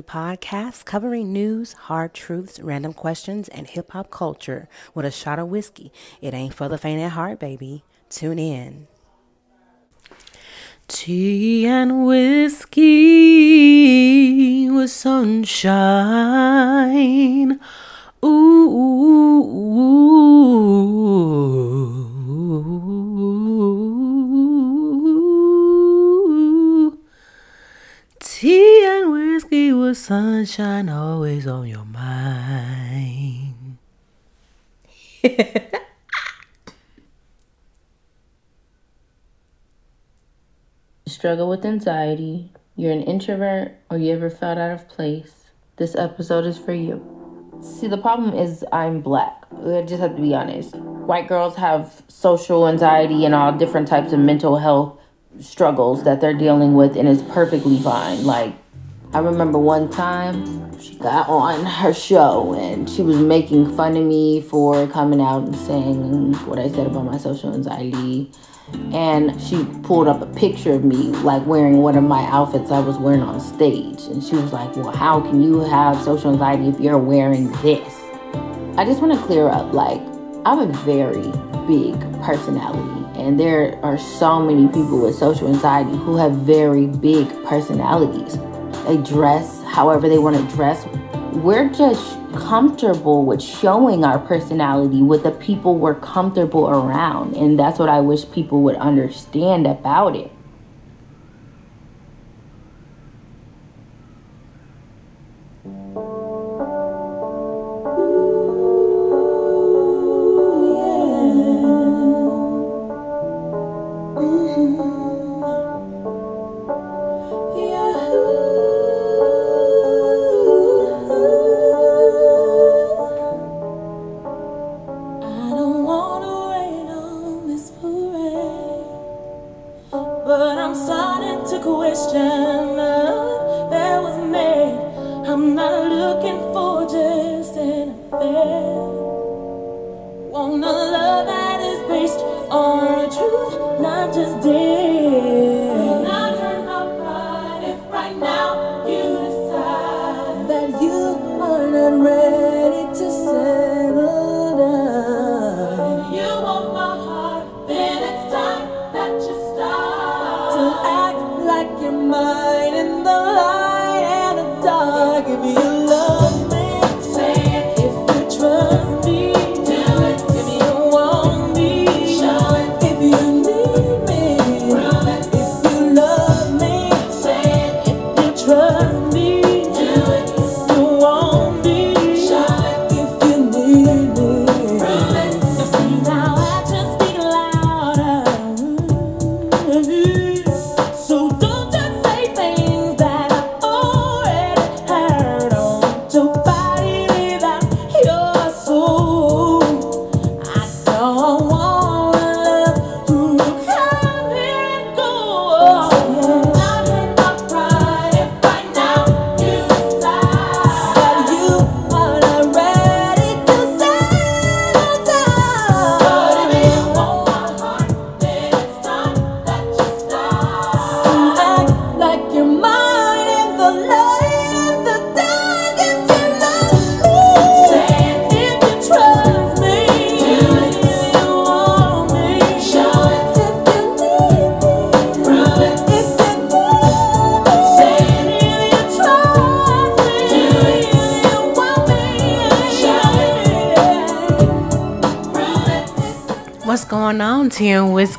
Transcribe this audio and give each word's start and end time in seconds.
podcast 0.00 0.86
covering 0.86 1.32
news, 1.32 1.72
hard 1.74 2.14
truths, 2.14 2.60
random 2.60 2.94
questions, 2.94 3.48
and 3.48 3.66
hip 3.66 3.90
hop 3.90 4.10
culture 4.10 4.68
with 4.94 5.04
a 5.04 5.10
shot 5.10 5.38
of 5.38 5.48
whiskey. 5.48 5.92
It 6.22 6.32
ain't 6.32 6.54
for 6.54 6.68
the 6.68 6.78
faint 6.78 7.02
at 7.02 7.12
heart, 7.12 7.38
baby. 7.38 7.84
Tune 8.08 8.38
in. 8.38 8.86
Tea 10.88 11.66
and 11.66 12.06
whiskey 12.06 12.80
with 14.70 14.90
sunshine. 14.90 15.60
Ooh. 18.24 18.62
Tea 21.92 22.01
sunshine 29.94 30.88
always 30.88 31.46
on 31.46 31.66
your 31.66 31.84
mind. 31.84 33.78
struggle 41.22 41.48
with 41.48 41.64
anxiety, 41.64 42.50
you're 42.74 42.90
an 42.90 43.02
introvert, 43.02 43.76
or 43.90 43.96
you 43.96 44.12
ever 44.12 44.28
felt 44.28 44.58
out 44.58 44.72
of 44.72 44.88
place, 44.88 45.44
this 45.76 45.94
episode 45.94 46.44
is 46.44 46.58
for 46.58 46.72
you. 46.72 47.00
See, 47.62 47.86
the 47.86 47.96
problem 47.96 48.34
is 48.34 48.64
I'm 48.72 49.00
black. 49.00 49.44
I 49.64 49.82
just 49.82 50.00
have 50.00 50.16
to 50.16 50.20
be 50.20 50.34
honest. 50.34 50.74
White 50.74 51.28
girls 51.28 51.54
have 51.54 52.02
social 52.08 52.66
anxiety 52.66 53.24
and 53.24 53.36
all 53.36 53.52
different 53.52 53.86
types 53.86 54.12
of 54.12 54.18
mental 54.18 54.56
health 54.56 54.98
struggles 55.38 56.02
that 56.02 56.20
they're 56.20 56.36
dealing 56.36 56.74
with, 56.74 56.96
and 56.96 57.06
it's 57.06 57.22
perfectly 57.22 57.78
fine. 57.78 58.24
Like, 58.24 58.54
I 59.14 59.18
remember 59.18 59.58
one 59.58 59.90
time 59.90 60.80
she 60.80 60.94
got 60.94 61.28
on 61.28 61.66
her 61.66 61.92
show 61.92 62.54
and 62.54 62.88
she 62.88 63.02
was 63.02 63.18
making 63.18 63.76
fun 63.76 63.94
of 63.94 64.04
me 64.04 64.40
for 64.40 64.86
coming 64.86 65.20
out 65.20 65.42
and 65.42 65.54
saying 65.54 66.32
what 66.46 66.58
I 66.58 66.70
said 66.70 66.86
about 66.86 67.04
my 67.04 67.18
social 67.18 67.52
anxiety. 67.52 68.30
And 68.90 69.38
she 69.38 69.64
pulled 69.82 70.08
up 70.08 70.22
a 70.22 70.26
picture 70.34 70.72
of 70.72 70.82
me, 70.82 70.96
like 70.96 71.44
wearing 71.46 71.78
one 71.78 71.98
of 71.98 72.04
my 72.04 72.24
outfits 72.30 72.70
I 72.70 72.80
was 72.80 72.96
wearing 72.96 73.20
on 73.20 73.38
stage. 73.38 74.00
And 74.04 74.24
she 74.24 74.34
was 74.34 74.50
like, 74.50 74.74
Well, 74.76 74.92
how 74.92 75.20
can 75.20 75.42
you 75.42 75.60
have 75.60 76.02
social 76.02 76.32
anxiety 76.32 76.68
if 76.68 76.80
you're 76.80 76.96
wearing 76.96 77.52
this? 77.60 78.00
I 78.78 78.86
just 78.86 79.02
want 79.02 79.12
to 79.12 79.20
clear 79.26 79.48
up 79.48 79.74
like, 79.74 80.00
I'm 80.46 80.58
a 80.58 80.72
very 80.84 81.30
big 81.66 82.00
personality 82.22 83.02
and 83.20 83.38
there 83.38 83.78
are 83.84 83.98
so 83.98 84.40
many 84.40 84.66
people 84.68 85.02
with 85.02 85.14
social 85.14 85.48
anxiety 85.48 85.96
who 85.98 86.16
have 86.16 86.32
very 86.32 86.86
big 86.86 87.28
personalities. 87.44 88.38
They 88.86 88.96
dress 88.96 89.62
however 89.64 90.08
they 90.08 90.18
want 90.18 90.36
to 90.36 90.56
dress. 90.56 90.84
We're 91.34 91.68
just 91.68 92.18
comfortable 92.34 93.24
with 93.24 93.40
showing 93.40 94.04
our 94.04 94.18
personality 94.18 95.02
with 95.02 95.22
the 95.22 95.30
people 95.30 95.76
we're 95.76 95.94
comfortable 95.94 96.68
around. 96.68 97.36
And 97.36 97.56
that's 97.56 97.78
what 97.78 97.88
I 97.88 98.00
wish 98.00 98.28
people 98.32 98.62
would 98.62 98.76
understand 98.76 99.68
about 99.68 100.16
it. 100.16 100.31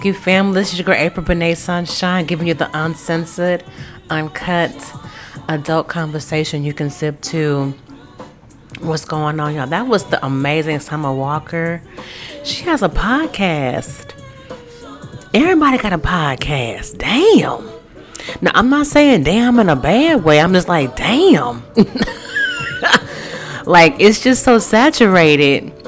Whiskey 0.03 0.22
family. 0.22 0.59
This 0.59 0.74
is 0.74 0.80
your 0.80 0.86
girl 0.86 0.96
April 0.96 1.25
Benet 1.25 1.56
Sunshine, 1.56 2.25
giving 2.25 2.46
you 2.46 2.53
the 2.53 2.69
uncensored, 2.74 3.64
uncut, 4.09 4.75
adult 5.47 5.88
conversation 5.88 6.66
you 6.66 6.74
can 6.74 6.90
sip 6.90 7.22
to. 7.22 7.73
What's 8.82 9.05
going 9.05 9.40
on, 9.40 9.55
y'all? 9.55 9.67
That 9.67 9.88
was 9.88 10.03
the 10.05 10.23
amazing 10.26 10.82
Summer 10.82 11.14
Walker. 11.14 11.82
She 12.44 12.64
has 12.64 12.82
a 12.82 12.90
podcast. 12.90 14.14
Everybody 15.34 15.78
got 15.78 15.94
a 15.94 15.97
podcast. 15.97 16.97
Damn. 16.97 17.70
Now, 18.41 18.52
I'm 18.56 18.70
not 18.70 18.88
saying 18.88 19.23
damn 19.23 19.58
in 19.59 19.70
a 19.70 19.76
bad 19.78 20.26
way. 20.26 20.41
I'm 20.41 20.52
just 20.52 20.67
like, 20.67 20.97
damn. 20.97 21.64
like, 23.66 23.96
it's 23.99 24.22
just 24.22 24.44
so 24.44 24.59
saturated 24.59 25.83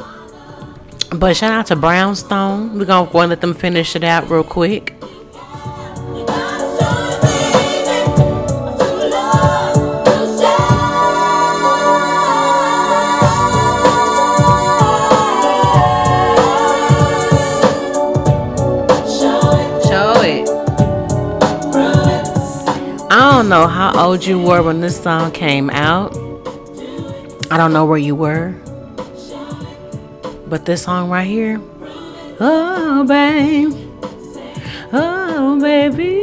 but 1.20 1.36
shout 1.36 1.54
out 1.54 1.66
to 1.68 1.76
Brownstone. 1.76 2.78
We're 2.78 2.86
gonna 2.86 3.12
go 3.12 3.20
and 3.20 3.30
let 3.30 3.42
them 3.42 3.54
finish 3.54 3.96
it 3.96 4.04
out 4.04 4.30
real 4.30 4.44
quick. 4.44 4.94
I 23.08 23.32
don't 23.32 23.50
know 23.50 23.68
how 23.68 23.94
old 24.08 24.26
you 24.26 24.40
were 24.40 24.64
when 24.64 24.82
this 24.82 25.02
song 25.02 25.32
came 25.32 25.70
out. 25.70 26.16
I 27.52 27.58
don't 27.58 27.74
know 27.74 27.86
where 27.86 27.98
you 27.98 28.16
were. 28.16 28.56
But 30.48 30.66
this 30.66 30.84
song 30.84 31.10
right 31.10 31.26
here, 31.26 31.60
oh 32.40 33.04
babe, 33.08 33.74
oh 34.94 35.60
baby, 35.60 36.22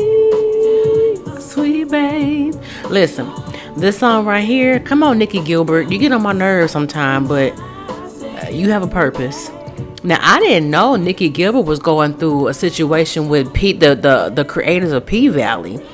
sweet 1.41 1.91
babe. 1.91 2.55
Listen, 2.89 3.29
this 3.77 3.99
song 3.99 4.25
right 4.25 4.45
here, 4.45 4.79
come 4.79 5.03
on, 5.03 5.19
Nikki 5.19 5.43
Gilbert. 5.43 5.91
You 5.91 5.99
get 5.99 6.13
on 6.13 6.23
my 6.23 6.33
nerves 6.33 6.73
sometime, 6.73 7.27
but 7.27 7.53
uh, 7.59 8.49
you 8.51 8.71
have 8.71 8.85
a 8.85 8.87
purpose. 8.87 9.51
Now 10.05 10.19
I 10.21 10.39
didn't 10.41 10.71
know 10.71 10.95
Nikki 10.97 11.29
Gilbert 11.29 11.63
was 11.63 11.81
going 11.81 12.15
through 12.15 12.49
a 12.49 12.55
situation 12.55 13.29
with 13.29 13.53
Pete, 13.53 13.81
the 13.81 13.95
the 13.95 14.31
the 14.31 14.45
creators 14.45 14.93
of 14.93 15.05
P 15.05 15.29
Valley. 15.29 15.85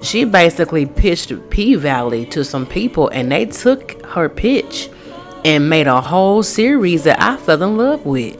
She 0.00 0.24
basically 0.24 0.86
pitched 0.86 1.32
P 1.50 1.74
Valley 1.74 2.24
to 2.26 2.44
some 2.44 2.66
people, 2.66 3.08
and 3.08 3.30
they 3.30 3.44
took 3.46 4.02
her 4.06 4.28
pitch 4.28 4.90
and 5.44 5.68
made 5.68 5.86
a 5.86 6.00
whole 6.00 6.42
series 6.42 7.04
that 7.04 7.20
I 7.22 7.36
fell 7.36 7.62
in 7.62 7.76
love 7.76 8.06
with. 8.06 8.36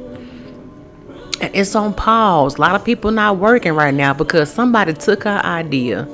And 1.41 1.55
it's 1.55 1.75
on 1.75 1.95
pause. 1.95 2.57
A 2.57 2.61
lot 2.61 2.75
of 2.75 2.85
people 2.85 3.11
not 3.11 3.39
working 3.39 3.75
right 3.75 3.93
now 3.93 4.15
because 4.15 4.53
somebody 4.53 4.95
took 4.95 5.27
our 5.27 5.45
idea 5.45 6.09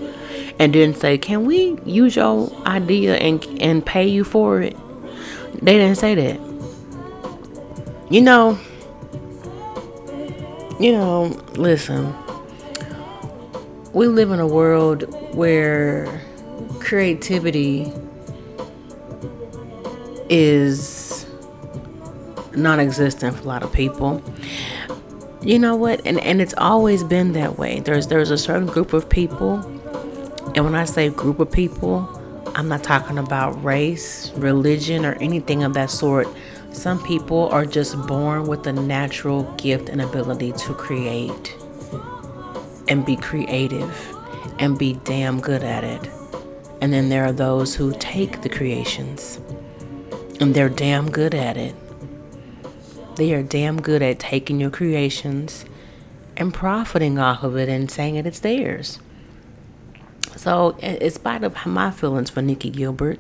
and 0.59 0.73
didn't 0.73 0.97
say, 0.97 1.17
"Can 1.17 1.45
we 1.45 1.79
use 1.85 2.17
your 2.17 2.51
idea 2.67 3.15
and 3.17 3.45
and 3.61 3.85
pay 3.85 4.07
you 4.07 4.25
for 4.25 4.61
it?" 4.61 4.77
They 5.63 5.75
didn't 5.79 5.97
say 5.97 6.15
that. 6.15 6.41
You 8.11 8.23
know, 8.23 8.59
you 10.81 10.93
know, 10.93 11.37
listen. 11.55 12.15
We 13.93 14.07
live 14.07 14.31
in 14.31 14.41
a 14.41 14.47
world 14.47 15.05
where 15.35 16.21
creativity 16.79 17.93
is 20.31 21.27
non-existent 22.57 23.37
for 23.37 23.43
a 23.43 23.47
lot 23.47 23.63
of 23.63 23.73
people. 23.73 24.23
You 25.43 25.59
know 25.59 25.77
what? 25.77 26.01
And 26.07 26.21
and 26.21 26.41
it's 26.41 26.55
always 26.57 27.03
been 27.03 27.33
that 27.33 27.59
way. 27.59 27.81
There's 27.81 28.07
there's 28.07 28.31
a 28.31 28.39
certain 28.39 28.67
group 28.67 28.93
of 28.93 29.09
people, 29.09 29.55
and 30.55 30.65
when 30.65 30.75
I 30.75 30.85
say 30.85 31.09
group 31.09 31.41
of 31.41 31.51
people, 31.51 32.09
I'm 32.55 32.69
not 32.69 32.85
talking 32.85 33.19
about 33.19 33.63
race, 33.63 34.31
religion, 34.37 35.05
or 35.05 35.15
anything 35.15 35.63
of 35.63 35.75
that 35.75 35.91
sort. 35.91 36.29
Some 36.73 37.03
people 37.03 37.49
are 37.49 37.67
just 37.67 37.97
born 38.07 38.47
with 38.47 38.67
a 38.67 38.73
natural 38.73 39.43
gift 39.57 39.89
and 39.89 40.01
ability 40.01 40.53
to 40.53 40.75
create 40.75 41.57
and 42.89 43.05
be 43.05 43.17
creative 43.17 44.17
and 44.59 44.79
be 44.79 44.95
damn 45.05 45.41
good 45.41 45.65
at 45.65 45.85
it. 45.85 46.09
And 46.81 46.93
then 46.93 47.09
there 47.09 47.25
are 47.25 47.33
those 47.33 47.75
who 47.75 47.93
take 47.99 48.43
the 48.43 48.49
creations 48.49 49.41
and 50.41 50.55
they're 50.55 50.71
damn 50.71 51.11
good 51.11 51.35
at 51.35 51.57
it. 51.57 51.75
They 53.17 53.35
are 53.35 53.43
damn 53.43 53.81
good 53.81 54.03
at 54.03 54.19
taking 54.19 54.59
your 54.59 54.71
creations 54.71 55.67
and 56.37 56.55
profiting 56.55 57.19
off 57.19 57.43
of 57.43 57.57
it 57.57 57.69
and 57.69 57.91
saying 57.91 58.15
that 58.15 58.27
it's 58.27 58.41
theirs. 58.41 58.99
So, 60.37 60.71
in 60.79 61.11
spite 61.11 61.45
of 61.45 61.67
my 61.67 61.91
feelings 61.91 62.31
for 62.31 62.41
Nikki 62.41 62.71
Gilbert, 62.71 63.19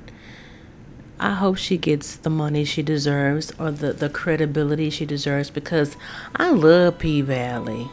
I 1.18 1.34
hope 1.34 1.58
she 1.58 1.76
gets 1.76 2.16
the 2.16 2.30
money 2.30 2.64
she 2.64 2.82
deserves 2.82 3.52
or 3.58 3.70
the, 3.70 3.92
the 3.92 4.08
credibility 4.08 4.88
she 4.88 5.04
deserves 5.04 5.50
because 5.50 5.98
I 6.34 6.50
love 6.50 6.98
P 6.98 7.20
Valley. 7.20 7.90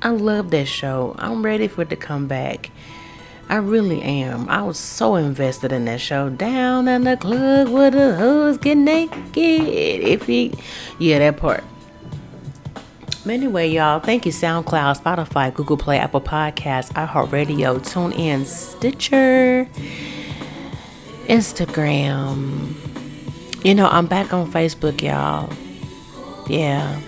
I 0.00 0.10
love 0.10 0.52
that 0.52 0.68
show. 0.68 1.16
I'm 1.18 1.44
ready 1.44 1.66
for 1.66 1.82
it 1.82 1.90
to 1.90 1.96
come 1.96 2.28
back. 2.28 2.70
I 3.48 3.56
really 3.56 4.02
am. 4.02 4.48
I 4.48 4.62
was 4.62 4.78
so 4.78 5.14
invested 5.14 5.72
in 5.72 5.84
that 5.84 6.00
show. 6.00 6.28
Down 6.28 6.88
in 6.88 7.04
the 7.04 7.16
club 7.16 7.68
with 7.68 7.92
the 7.92 8.16
hoes 8.16 8.58
get 8.58 8.76
naked. 8.76 9.36
If 9.36 10.26
he, 10.26 10.52
yeah, 10.98 11.20
that 11.20 11.36
part. 11.36 11.62
Anyway, 13.28 13.68
y'all, 13.68 13.98
thank 13.98 14.24
you, 14.24 14.32
SoundCloud, 14.32 15.00
Spotify, 15.02 15.52
Google 15.52 15.76
Play, 15.76 15.98
Apple 15.98 16.20
Podcasts, 16.20 16.92
iHeartRadio, 16.92 17.78
TuneIn, 17.80 18.44
Stitcher, 18.44 19.68
Instagram. 21.26 22.74
You 23.64 23.74
know, 23.74 23.88
I'm 23.88 24.06
back 24.06 24.32
on 24.32 24.50
Facebook, 24.50 25.02
y'all. 25.02 25.52
Yeah. 26.48 27.00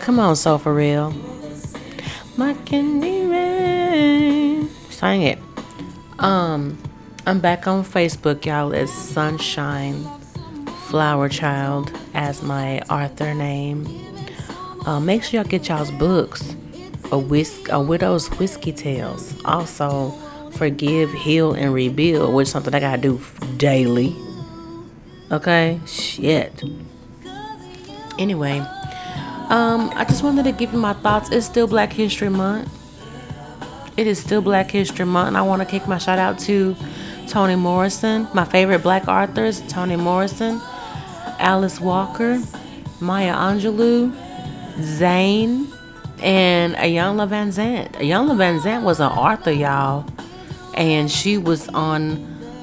Come 0.00 0.18
on, 0.18 0.36
so 0.36 0.56
for 0.56 0.72
real. 0.72 1.14
My 2.38 2.54
candy 2.64 3.19
Sang 5.00 5.22
it. 5.22 5.38
Um, 6.18 6.76
I'm 7.24 7.40
back 7.40 7.66
on 7.66 7.84
Facebook, 7.84 8.44
y'all. 8.44 8.70
It's 8.72 8.92
Sunshine 8.92 10.04
Flower 10.88 11.26
Child 11.30 11.90
as 12.12 12.42
my 12.42 12.80
author 12.80 13.32
name. 13.32 13.88
Uh, 14.84 15.00
make 15.00 15.22
sure 15.22 15.40
y'all 15.40 15.48
get 15.48 15.66
y'all's 15.68 15.90
books. 15.92 16.54
A 17.12 17.18
whisk, 17.18 17.70
a 17.70 17.80
widow's 17.80 18.28
whiskey 18.38 18.72
tales. 18.72 19.34
Also, 19.46 20.10
forgive, 20.50 21.10
heal, 21.14 21.54
and 21.54 21.72
rebuild, 21.72 22.34
which 22.34 22.48
is 22.48 22.52
something 22.52 22.74
I 22.74 22.80
gotta 22.80 23.00
do 23.00 23.18
daily. 23.56 24.14
Okay, 25.32 25.80
shit. 25.86 26.62
Anyway, 28.18 28.58
um, 29.48 29.90
I 29.94 30.04
just 30.06 30.22
wanted 30.22 30.42
to 30.42 30.52
give 30.52 30.74
you 30.74 30.78
my 30.78 30.92
thoughts. 30.92 31.30
It's 31.30 31.46
still 31.46 31.66
Black 31.66 31.90
History 31.90 32.28
Month. 32.28 32.79
It 34.00 34.06
is 34.06 34.18
still 34.18 34.40
Black 34.40 34.70
History 34.70 35.04
Month, 35.04 35.28
and 35.28 35.36
I 35.36 35.42
want 35.42 35.60
to 35.60 35.66
kick 35.66 35.86
my 35.86 35.98
shout 35.98 36.18
out 36.18 36.38
to 36.38 36.74
Toni 37.28 37.54
Morrison, 37.54 38.26
my 38.32 38.46
favorite 38.46 38.82
black 38.82 39.06
authors, 39.06 39.60
Toni 39.68 39.96
Morrison, 39.96 40.58
Alice 41.38 41.78
Walker, 41.78 42.42
Maya 42.98 43.34
Angelou, 43.34 44.10
Zane, 44.80 45.70
and 46.22 46.74
Iyanla 46.76 47.28
Vanzant. 47.28 47.92
Iyanla 47.96 48.36
Vanzant 48.36 48.84
was 48.84 49.00
an 49.00 49.12
author, 49.12 49.52
y'all, 49.52 50.06
and 50.72 51.10
she 51.10 51.36
was 51.36 51.68
on 51.68 52.16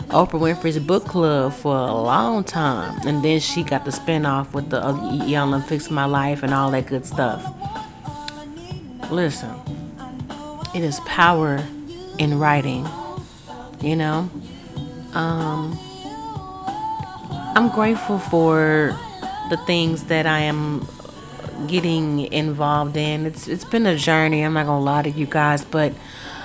Oprah 0.08 0.40
Winfrey's 0.40 0.80
book 0.80 1.06
club 1.06 1.54
for 1.54 1.76
a 1.76 1.94
long 1.94 2.44
time, 2.44 3.08
and 3.08 3.24
then 3.24 3.40
she 3.40 3.62
got 3.62 3.86
the 3.86 3.92
spinoff 3.92 4.54
with 4.54 4.72
the 4.72 4.82
Iyanla 4.82 5.64
Fix 5.66 5.92
My 5.92 6.06
Life 6.06 6.42
and 6.42 6.52
all 6.52 6.72
that 6.72 6.88
good 6.88 7.06
stuff. 7.06 7.46
Listen, 9.12 9.57
it 10.78 10.84
is 10.84 11.00
power 11.02 11.64
in 12.20 12.40
writing 12.40 12.88
you 13.82 13.96
know? 13.96 14.30
Um, 15.14 15.78
i'm 17.56 17.70
grateful 17.70 18.20
for 18.20 18.96
the 19.50 19.58
things 19.66 20.04
that 20.06 20.28
i 20.28 20.40
am 20.40 20.88
getting 21.66 22.32
involved 22.32 22.96
in. 22.98 23.26
It's 23.26 23.48
it's 23.48 23.66
been 23.66 23.88
a 23.88 23.96
journey 23.96 24.44
i'm 24.44 24.54
not 24.54 24.68
gonna 24.68 24.84
lie 24.84 25.02
to 25.04 25.10
you 25.10 25.26
guys 25.26 25.66
but 25.66 25.94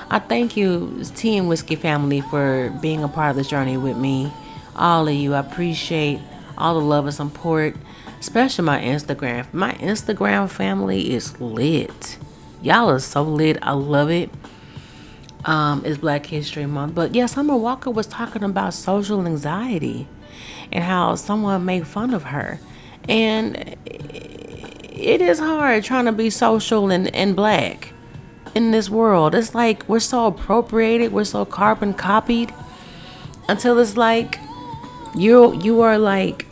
i 0.09 0.19
thank 0.19 0.57
you 0.57 1.05
tea 1.15 1.37
and 1.37 1.49
whiskey 1.49 1.77
family 1.77 2.23
for 2.23 2.71
being 2.81 3.03
a 3.03 3.09
part 3.09 3.31
of 3.31 3.37
this 3.37 3.49
journey 3.49 3.77
with 3.77 3.97
me. 3.97 4.33
All 4.75 5.07
of 5.07 5.15
you 5.15 5.35
i 5.35 5.41
appreciate 5.41 6.21
all 6.57 6.75
the 6.75 6.87
love 6.87 7.05
and 7.05 7.15
support 7.15 7.77
especially 8.21 8.65
my 8.65 8.81
instagram. 8.81 9.53
My 9.53 9.73
instagram 9.75 10.49
family 10.49 11.13
is 11.13 11.39
lit 11.41 12.17
Y'all 12.63 12.89
are 12.89 13.01
so 13.01 13.23
lit. 13.23 13.59
I 13.61 13.73
love 13.73 14.09
it. 14.11 14.31
Um, 15.45 15.83
it's 15.85 15.99
Black 15.99 16.27
History 16.27 16.67
Month. 16.67 16.95
But 16.95 17.15
yeah, 17.15 17.27
Summer 17.27 17.57
Walker 17.57 17.91
was 17.91 18.07
talking 18.07 18.45
about 18.45 18.73
social 18.75 19.27
anxiety 19.27 20.07
and 20.71 20.85
how 20.85 21.17
someone 21.17 21.65
made 21.65 21.87
fun 21.89 22.15
of 22.15 22.25
her. 22.25 22.61
And 23.09 23.77
it 23.85 25.21
is 25.21 25.41
hard 25.41 25.83
trying 25.83 26.05
to 26.05 26.13
be 26.13 26.31
social 26.31 26.91
and, 26.93 27.13
and 27.15 27.35
black 27.35 27.93
in 28.55 28.71
this 28.71 28.89
world. 28.89 29.35
It's 29.35 29.55
like 29.55 29.89
we're 29.89 29.99
so 29.99 30.27
appropriated, 30.27 31.13
we're 31.13 31.25
so 31.25 31.45
carbon 31.45 31.95
copied 31.95 32.55
until 33.49 33.79
it's 33.81 33.97
like 33.97 34.39
you 35.17 35.61
you 35.61 35.81
are 35.81 35.99
like 35.99 36.47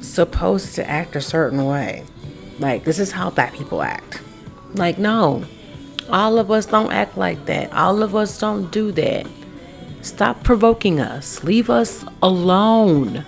supposed 0.00 0.74
to 0.74 0.88
act 0.88 1.16
a 1.16 1.20
certain 1.22 1.64
way. 1.64 2.04
Like 2.58 2.84
this 2.84 2.98
is 2.98 3.12
how 3.12 3.30
black 3.30 3.54
people 3.54 3.82
act. 3.82 4.20
Like, 4.74 4.98
no, 4.98 5.44
all 6.10 6.38
of 6.38 6.50
us 6.50 6.66
don't 6.66 6.92
act 6.92 7.16
like 7.16 7.46
that. 7.46 7.72
All 7.72 8.02
of 8.02 8.14
us 8.14 8.38
don't 8.38 8.70
do 8.70 8.92
that. 8.92 9.26
Stop 10.02 10.44
provoking 10.44 11.00
us. 11.00 11.42
Leave 11.42 11.68
us 11.68 12.04
alone. 12.22 13.24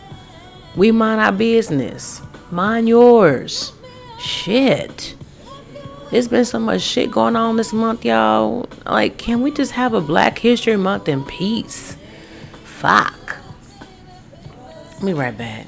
We 0.77 0.93
mind 0.93 1.21
our 1.21 1.33
business. 1.33 2.23
Mind 2.51 2.89
yours. 2.89 3.73
Shit. 4.21 5.17
There's 6.11 6.29
been 6.29 6.45
so 6.45 6.59
much 6.59 6.81
shit 6.81 7.11
going 7.11 7.37
on 7.37 7.57
this 7.57 7.73
month, 7.73 8.05
y'all. 8.05 8.69
Like, 8.87 9.19
can 9.19 9.43
we 9.43 9.51
just 9.51 9.73
have 9.73 9.93
a 9.93 10.01
Black 10.01 10.39
History 10.39 10.77
Month 10.77 11.09
in 11.09 11.25
peace? 11.25 11.97
Fuck. 12.65 13.37
Let 14.95 15.03
me 15.03 15.13
right 15.13 15.37
back. 15.37 15.67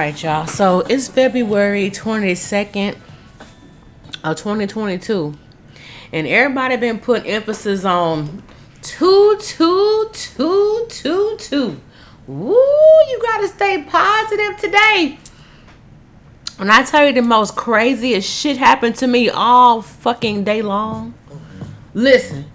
Right, 0.00 0.22
y'all. 0.22 0.46
So 0.46 0.80
it's 0.88 1.08
February 1.08 1.90
22nd 1.90 2.96
of 4.24 4.36
2022. 4.38 5.34
And 6.14 6.26
everybody 6.26 6.76
been 6.76 6.98
putting 6.98 7.30
emphasis 7.30 7.84
on 7.84 8.42
two, 8.80 9.36
two, 9.38 10.08
two, 10.10 10.86
two, 10.88 11.36
two. 11.38 11.80
Woo, 12.26 12.54
you 12.54 13.20
gotta 13.22 13.48
stay 13.48 13.84
positive 13.86 14.56
today. 14.56 15.18
When 16.56 16.70
I 16.70 16.82
tell 16.82 17.06
you 17.06 17.12
the 17.12 17.20
most 17.20 17.54
craziest 17.54 18.28
shit 18.28 18.56
happened 18.56 18.96
to 18.96 19.06
me 19.06 19.28
all 19.28 19.82
fucking 19.82 20.44
day 20.44 20.62
long. 20.62 21.12
Listen, 21.92 22.46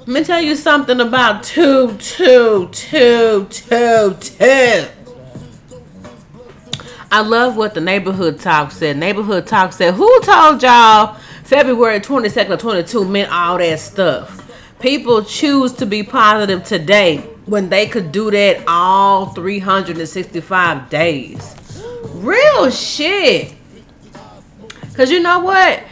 let 0.00 0.08
me 0.08 0.24
tell 0.24 0.42
you 0.42 0.54
something 0.54 1.00
about 1.00 1.42
two, 1.42 1.96
two, 1.96 2.68
two, 2.70 3.46
two, 3.48 4.14
two. 4.20 4.86
I 7.10 7.20
love 7.20 7.56
what 7.56 7.74
the 7.74 7.80
neighborhood 7.80 8.40
talk 8.40 8.72
said. 8.72 8.96
Neighborhood 8.96 9.46
talk 9.46 9.72
said, 9.72 9.94
"Who 9.94 10.20
told 10.22 10.62
y'all 10.62 11.16
February 11.44 12.00
22nd 12.00 12.50
or 12.50 12.56
22 12.56 13.04
meant 13.04 13.32
all 13.32 13.58
that 13.58 13.78
stuff?" 13.78 14.42
People 14.80 15.24
choose 15.24 15.72
to 15.74 15.86
be 15.86 16.02
positive 16.02 16.64
today 16.64 17.18
when 17.46 17.68
they 17.68 17.86
could 17.86 18.12
do 18.12 18.30
that 18.30 18.62
all 18.66 19.26
365 19.26 20.90
days. 20.90 21.54
Real 22.12 22.70
shit. 22.70 23.54
Cause 24.94 25.10
you 25.10 25.20
know 25.20 25.40
what? 25.40 25.82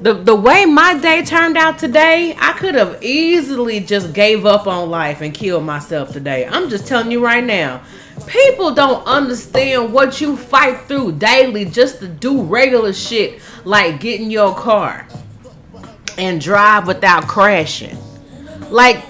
The 0.00 0.14
the 0.14 0.34
way 0.34 0.64
my 0.66 0.96
day 0.98 1.24
turned 1.24 1.56
out 1.56 1.78
today, 1.78 2.36
I 2.38 2.52
could 2.52 2.74
have 2.74 3.02
easily 3.02 3.80
just 3.80 4.12
gave 4.12 4.46
up 4.46 4.66
on 4.66 4.90
life 4.90 5.20
and 5.20 5.34
killed 5.34 5.64
myself 5.64 6.12
today. 6.12 6.46
I'm 6.46 6.68
just 6.68 6.86
telling 6.86 7.10
you 7.10 7.24
right 7.24 7.42
now. 7.42 7.80
People 8.26 8.74
don't 8.74 9.06
understand 9.06 9.92
what 9.92 10.20
you 10.20 10.36
fight 10.36 10.80
through 10.82 11.12
daily 11.12 11.64
just 11.64 12.00
to 12.00 12.08
do 12.08 12.42
regular 12.42 12.92
shit 12.92 13.40
like 13.64 14.00
get 14.00 14.20
in 14.20 14.30
your 14.30 14.54
car 14.54 15.06
and 16.16 16.40
drive 16.40 16.86
without 16.86 17.26
crashing. 17.28 17.96
Like 18.70 19.04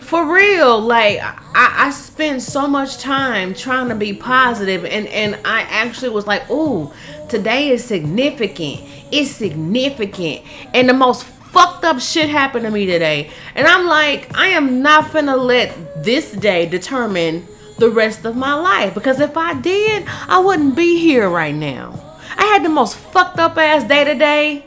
for 0.00 0.32
real, 0.32 0.80
like 0.80 1.18
I, 1.20 1.86
I 1.86 1.90
spend 1.90 2.42
so 2.42 2.66
much 2.66 2.98
time 2.98 3.54
trying 3.54 3.88
to 3.88 3.94
be 3.94 4.14
positive 4.14 4.84
and 4.84 5.06
and 5.08 5.38
I 5.44 5.62
actually 5.62 6.10
was 6.10 6.26
like, 6.26 6.48
"Ooh, 6.50 6.92
today 7.28 7.70
is 7.70 7.84
significant. 7.84 8.80
It's 9.10 9.30
significant." 9.30 10.42
And 10.72 10.88
the 10.88 10.94
most 10.94 11.24
fucked 11.24 11.84
up 11.84 12.00
shit 12.00 12.28
happened 12.28 12.64
to 12.64 12.70
me 12.70 12.86
today. 12.86 13.30
And 13.54 13.66
I'm 13.66 13.86
like, 13.86 14.36
I 14.36 14.48
am 14.48 14.82
not 14.82 15.12
gonna 15.12 15.36
let 15.36 16.04
this 16.04 16.32
day 16.32 16.66
determine 16.66 17.46
the 17.78 17.90
rest 17.90 18.24
of 18.24 18.36
my 18.36 18.54
life 18.54 18.94
because 18.94 19.20
if 19.20 19.36
I 19.36 19.54
did, 19.54 20.04
I 20.28 20.38
wouldn't 20.40 20.76
be 20.76 20.98
here 20.98 21.28
right 21.28 21.54
now. 21.54 22.02
I 22.36 22.44
had 22.44 22.64
the 22.64 22.68
most 22.68 22.96
fucked 22.96 23.38
up 23.38 23.56
ass 23.56 23.84
day 23.84 24.04
today. 24.04 24.64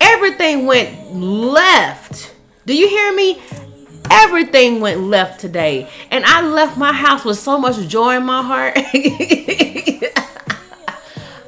Everything 0.00 0.66
went 0.66 1.14
left. 1.14 2.34
Do 2.64 2.74
you 2.74 2.88
hear 2.88 3.14
me? 3.14 3.40
Everything 4.10 4.80
went 4.80 5.00
left 5.02 5.40
today. 5.40 5.90
And 6.10 6.24
I 6.24 6.42
left 6.42 6.76
my 6.76 6.92
house 6.92 7.24
with 7.24 7.38
so 7.38 7.58
much 7.58 7.88
joy 7.88 8.16
in 8.16 8.24
my 8.24 8.42
heart. 8.42 8.74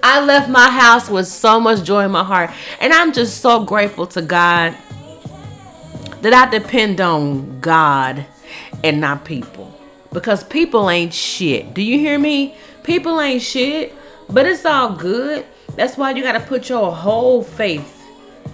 I 0.02 0.24
left 0.24 0.48
my 0.48 0.70
house 0.70 1.08
with 1.10 1.26
so 1.26 1.60
much 1.60 1.84
joy 1.84 2.04
in 2.04 2.10
my 2.10 2.24
heart. 2.24 2.50
And 2.80 2.92
I'm 2.92 3.12
just 3.12 3.40
so 3.40 3.64
grateful 3.64 4.06
to 4.08 4.22
God 4.22 4.76
that 6.22 6.32
I 6.32 6.50
depend 6.50 7.00
on 7.00 7.60
God 7.60 8.26
and 8.82 9.00
not 9.00 9.24
people. 9.24 9.77
Because 10.12 10.42
people 10.44 10.88
ain't 10.88 11.12
shit. 11.12 11.74
Do 11.74 11.82
you 11.82 11.98
hear 11.98 12.18
me? 12.18 12.54
People 12.82 13.20
ain't 13.20 13.42
shit. 13.42 13.94
But 14.28 14.46
it's 14.46 14.64
all 14.64 14.94
good. 14.94 15.46
That's 15.74 15.96
why 15.96 16.12
you 16.12 16.22
got 16.22 16.32
to 16.32 16.40
put 16.40 16.68
your 16.68 16.94
whole 16.94 17.42
faith 17.42 18.04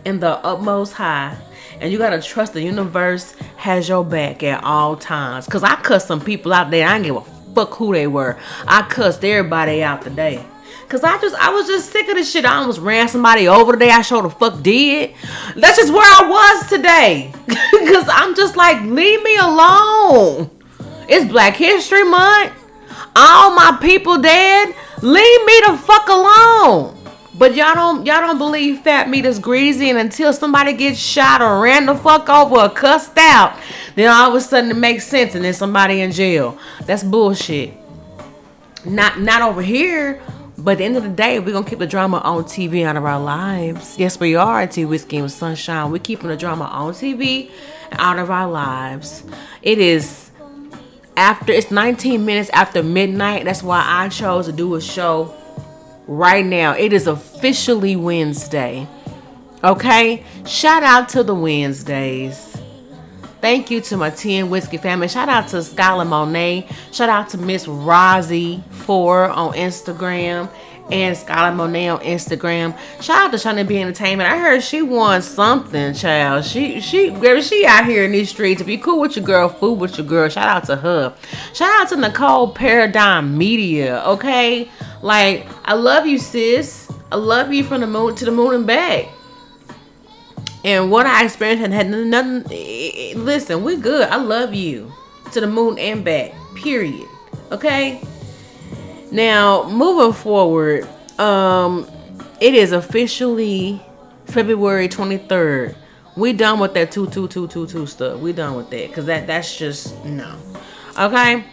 in 0.05 0.21
the 0.21 0.39
utmost 0.45 0.95
high. 0.95 1.37
And 1.81 1.93
you 1.93 1.99
got 1.99 2.11
to 2.11 2.23
trust 2.23 2.53
the 2.53 2.63
universe 2.63 3.35
has 3.57 3.89
your 3.89 4.05
back 4.05 4.43
at 4.43 4.63
all 4.63 4.97
times. 4.97 5.47
Because 5.47 5.63
I 5.63 5.77
cussed 5.77 6.09
some 6.09 6.21
people 6.21 6.53
out 6.53 6.71
there. 6.71 6.87
I 6.87 6.99
didn't 6.99 7.07
give 7.07 7.17
a 7.17 7.55
fuck 7.55 7.75
who 7.75 7.93
they 7.93 8.07
were. 8.07 8.39
I 8.67 8.83
cussed 8.83 9.25
everybody 9.25 9.83
out 9.83 10.03
today. 10.03 10.45
Cause 10.89 11.03
I 11.03 11.19
just 11.19 11.35
I 11.37 11.51
was 11.51 11.67
just 11.67 11.91
sick 11.91 12.09
of 12.09 12.15
this 12.15 12.31
shit. 12.31 12.45
I 12.45 12.57
almost 12.57 12.79
ran 12.79 13.09
somebody 13.09 13.49
over 13.49 13.73
today. 13.73 13.91
I 13.91 14.03
sure 14.03 14.23
the 14.23 14.31
fuck 14.31 14.63
did. 14.63 15.15
That's 15.57 15.79
just 15.79 15.93
where 15.93 16.03
I 16.03 16.29
was 16.29 16.69
today. 16.69 17.33
Cause 17.49 18.09
I'm 18.09 18.37
just 18.37 18.55
like, 18.55 18.81
leave 18.83 19.23
me 19.23 19.37
alone. 19.37 20.51
It's 21.09 21.31
Black 21.31 21.55
History 21.55 22.05
Month. 22.05 22.53
All 23.15 23.55
my 23.55 23.79
people 23.81 24.19
dead. 24.19 24.75
Leave 25.03 25.45
me 25.45 25.61
the 25.67 25.77
fuck 25.77 26.09
alone. 26.09 26.97
But 27.37 27.57
y'all 27.57 27.75
don't 27.75 28.07
y'all 28.07 28.21
don't 28.21 28.39
believe 28.39 28.81
fat 28.81 29.11
meat 29.11 29.25
is 29.25 29.39
greasy, 29.39 29.91
and 29.91 29.99
until 29.99 30.33
somebody 30.33 30.73
gets 30.73 30.99
shot 30.99 31.43
or 31.43 31.61
ran 31.61 31.87
the 31.87 31.95
fuck 31.97 32.29
over 32.29 32.57
or 32.57 32.69
cussed 32.69 33.19
out, 33.19 33.59
then 33.97 34.09
all 34.09 34.31
of 34.31 34.35
a 34.37 34.41
sudden 34.41 34.71
it 34.71 34.77
makes 34.77 35.07
sense, 35.07 35.35
and 35.35 35.45
then 35.45 35.53
somebody 35.53 36.01
in 36.01 36.13
jail. 36.13 36.57
That's 36.87 37.03
bullshit. 37.03 37.75
Not 38.85 39.21
not 39.21 39.43
over 39.43 39.63
here. 39.63 40.23
But 40.57 40.73
at 40.73 40.79
the 40.79 40.85
end 40.85 40.97
of 40.97 41.03
the 41.03 41.09
day, 41.09 41.41
we're 41.41 41.53
gonna 41.53 41.69
keep 41.69 41.81
the 41.81 41.87
drama 41.87 42.19
on 42.19 42.45
TV 42.45 42.85
out 42.85 42.97
of 42.97 43.05
our 43.05 43.21
lives. 43.21 43.99
Yes, 43.99 44.21
we 44.21 44.37
are 44.37 44.67
Tea 44.69 44.85
Whiskey 44.85 45.21
with 45.21 45.33
Sunshine. 45.33 45.91
We're 45.91 45.99
keeping 45.99 46.29
the 46.29 46.37
drama 46.37 46.65
on 46.67 46.93
TV 46.95 47.51
out 47.93 48.21
of 48.21 48.31
our 48.31 48.49
lives. 48.49 49.25
It 49.63 49.79
is 49.79 50.24
after 51.17 51.53
it's 51.53 51.71
19 51.71 52.25
minutes 52.25 52.51
after 52.51 52.83
midnight. 52.83 53.45
That's 53.45 53.63
why 53.63 53.85
I 53.87 54.09
chose 54.09 54.47
to 54.47 54.53
do 54.53 54.75
a 54.75 54.81
show 54.81 55.35
right 56.07 56.45
now. 56.45 56.73
It 56.73 56.93
is 56.93 57.07
officially 57.07 57.97
Wednesday. 57.97 58.87
Okay? 59.63 60.25
Shout 60.47 60.83
out 60.83 61.09
to 61.11 61.23
the 61.23 61.35
Wednesdays. 61.35 62.57
Thank 63.41 63.71
you 63.71 63.81
to 63.83 63.97
my 63.99 64.09
Tea 64.11 64.37
and 64.37 64.51
Whiskey 64.51 64.79
family. 64.79 65.07
Shout 65.09 65.29
out 65.29 65.49
to 65.49 65.59
Skylar 65.59 66.07
Monet. 66.07 66.69
Shout 66.93 67.11
out 67.11 67.29
to 67.31 67.39
Miss 67.39 67.67
Rozzy4 67.67 69.37
on 69.37 69.53
Instagram 69.53 70.51
and 70.91 71.17
Skylar 71.17 71.55
Monet 71.55 71.89
on 71.89 72.01
Instagram. 72.01 72.77
Shout 73.01 73.27
out 73.27 73.33
to 73.33 73.39
Shawnee 73.39 73.63
B 73.63 73.81
Entertainment. 73.81 74.31
I 74.31 74.39
heard 74.39 74.63
she 74.63 74.83
won 74.83 75.23
something, 75.23 75.95
child. 75.95 76.45
She 76.45 76.81
she 76.81 77.11
girl, 77.11 77.41
she 77.41 77.65
out 77.67 77.87
here 77.87 78.05
in 78.05 78.13
these 78.13 78.29
streets. 78.29 78.61
If 78.61 78.69
you 78.69 78.79
cool 78.79 79.01
with 79.01 79.17
your 79.17 79.25
girl, 79.25 79.49
food 79.49 79.81
with 79.81 79.97
your 79.97 80.07
girl. 80.07 80.29
Shout 80.29 80.49
out 80.49 80.65
to 80.65 80.77
her. 80.77 81.17
Shout 81.53 81.81
out 81.81 81.89
to 81.89 81.97
Nicole 81.97 82.53
Paradigm 82.53 83.37
Media. 83.39 84.03
Okay, 84.07 84.71
like 85.03 85.47
I 85.65 85.75
love 85.75 86.07
you, 86.07 86.19
sis. 86.19 86.91
I 87.11 87.17
love 87.17 87.53
you 87.53 87.65
from 87.65 87.81
the 87.81 87.87
moon 87.87 88.15
to 88.17 88.25
the 88.25 88.33
moon 88.33 88.55
and 88.55 88.67
back. 88.67 89.07
And 90.65 90.91
what 90.91 91.07
I 91.07 91.25
experienced 91.25 91.63
had, 91.63 91.73
had 91.73 91.91
nothing. 91.91 92.45
Eh, 92.51 92.57
eh, 92.57 92.91
eh, 93.13 93.19
listen, 93.19 93.63
we 93.65 93.77
good. 93.77 94.09
I 94.09 94.17
love 94.17 94.55
you 94.55 94.93
to 95.33 95.41
the 95.41 95.47
moon 95.47 95.79
and 95.79 96.05
back. 96.05 96.33
Period. 96.55 97.07
Okay. 97.53 98.03
Now 99.15 99.69
moving 99.69 100.13
forward, 100.13 100.89
um, 101.19 101.89
it 102.41 102.53
is 102.53 102.73
officially 102.73 103.81
February 104.27 104.89
twenty 104.89 105.19
third. 105.19 105.77
We 106.17 106.33
done 106.33 106.59
with 106.59 106.75
that 106.75 106.91
two 106.91 107.09
two 107.09 107.29
two 107.29 107.47
two 107.47 107.67
two 107.67 107.87
stuff. 107.87 108.19
We 108.21 108.33
done 108.33 108.57
with 108.57 108.71
that 108.71 108.89
because 108.89 109.07
that 109.07 109.27
that's 109.27 109.57
just 109.57 110.05
no. 110.05 110.37
Okay. 110.99 111.45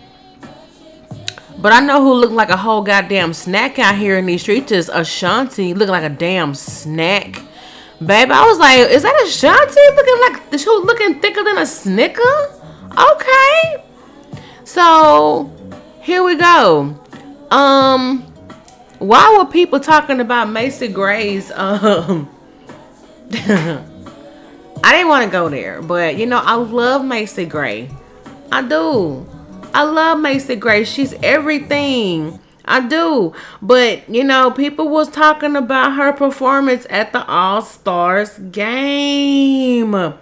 But 1.60 1.74
I 1.74 1.80
know 1.82 2.02
who 2.02 2.14
looked 2.16 2.34
like 2.34 2.50
a 2.50 2.58
whole 2.58 2.82
goddamn 2.82 3.34
snack 3.34 3.78
out 3.78 3.96
here 3.96 4.18
in 4.18 4.26
these 4.26 4.42
streets 4.42 4.72
is 4.72 4.90
Ashanti 4.90 5.76
looking 5.76 5.92
like 5.92 6.04
a 6.04 6.10
damn 6.10 6.56
snack 6.56 7.40
Babe, 8.04 8.32
I 8.32 8.48
was 8.48 8.58
like, 8.58 8.80
is 8.80 9.04
that 9.04 9.14
Ashanti 9.24 9.80
looking 9.96 10.20
like 10.22 10.50
the 10.50 10.58
shoe 10.58 10.82
looking 10.84 11.22
thicker 11.22 11.44
than 11.44 11.60
a 11.60 11.68
snicker? 11.68 12.60
Okay. 12.98 13.84
So 14.64 15.52
here 16.02 16.24
we 16.24 16.36
go. 16.36 17.00
Um 17.52 18.24
why 19.00 19.38
were 19.38 19.46
people 19.52 19.80
talking 19.80 20.20
about 20.20 20.50
Macy 20.50 20.88
Gray's 20.88 21.52
um 21.52 22.30
I 24.84 24.94
didn't 24.94 25.10
want 25.10 25.26
to 25.26 25.32
go 25.32 25.48
there, 25.48 25.82
but 25.82 26.18
you 26.18 26.26
know, 26.26 26.40
I 26.40 26.56
love 26.56 27.06
Macy 27.06 27.46
Gray. 27.46 27.90
I 28.52 28.62
do. 28.62 29.26
I 29.74 29.84
love 29.84 30.20
Macy 30.20 30.56
Gray. 30.56 30.84
She's 30.84 31.14
everything 31.24 32.41
I 32.66 32.88
do. 32.88 33.34
But, 33.62 34.08
you 34.10 34.24
know, 34.24 34.52
people 34.52 34.90
was 34.90 35.10
talking 35.10 35.56
about 35.56 35.96
her 35.96 36.14
performance 36.14 36.86
at 36.90 37.12
the 37.12 37.26
All-Stars 37.26 38.38
game. 38.38 39.92
Now, 39.92 40.18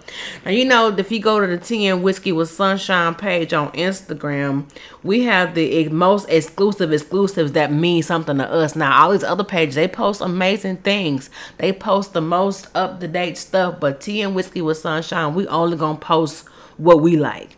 you 0.46 0.64
know, 0.64 0.88
if 0.88 1.12
you 1.12 1.20
go 1.20 1.40
to 1.40 1.56
the 1.56 1.86
and 1.86 2.02
Whiskey 2.02 2.32
with 2.32 2.50
Sunshine 2.50 3.14
page 3.14 3.52
on 3.52 3.70
Instagram, 3.72 4.70
we 5.02 5.24
have 5.24 5.54
the 5.54 5.88
most 5.88 6.28
exclusive 6.28 6.92
exclusives 6.92 7.52
that 7.52 7.72
mean 7.72 8.02
something 8.02 8.38
to 8.38 8.50
us. 8.50 8.74
Now, 8.74 9.02
all 9.02 9.12
these 9.12 9.24
other 9.24 9.44
pages, 9.44 9.74
they 9.74 9.88
post 9.88 10.20
amazing 10.20 10.78
things. 10.78 11.30
They 11.58 11.72
post 11.72 12.12
the 12.12 12.20
most 12.20 12.68
up-to-date 12.74 13.36
stuff, 13.36 13.80
but 13.80 14.06
and 14.08 14.34
Whiskey 14.34 14.62
with 14.62 14.78
Sunshine, 14.78 15.34
we 15.34 15.46
only 15.46 15.76
gonna 15.76 15.98
post 15.98 16.44
what 16.78 17.00
we 17.00 17.16
like. 17.16 17.56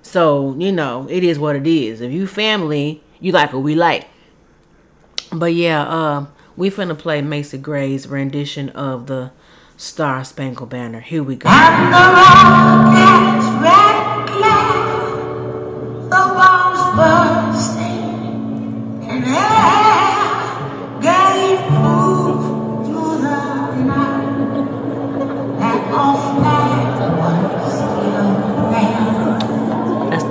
So, 0.00 0.54
you 0.58 0.72
know, 0.72 1.06
it 1.10 1.22
is 1.22 1.38
what 1.38 1.56
it 1.56 1.66
is. 1.66 2.00
If 2.00 2.12
you 2.12 2.26
family, 2.26 3.02
you 3.20 3.32
like 3.32 3.52
what 3.52 3.62
we 3.62 3.74
like. 3.74 4.06
But 5.32 5.54
yeah, 5.54 5.82
uh, 5.82 6.26
we 6.56 6.70
finna 6.70 6.98
play 6.98 7.22
Macy 7.22 7.58
Gray's 7.58 8.06
rendition 8.06 8.68
of 8.70 9.06
the 9.06 9.32
Star 9.76 10.24
Spangled 10.24 10.70
Banner. 10.70 11.00
Here 11.00 11.22
we 11.22 11.36
go. 11.36 11.48
And 11.48 11.92
the 11.92 11.98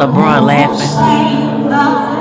rocket's 0.07 2.20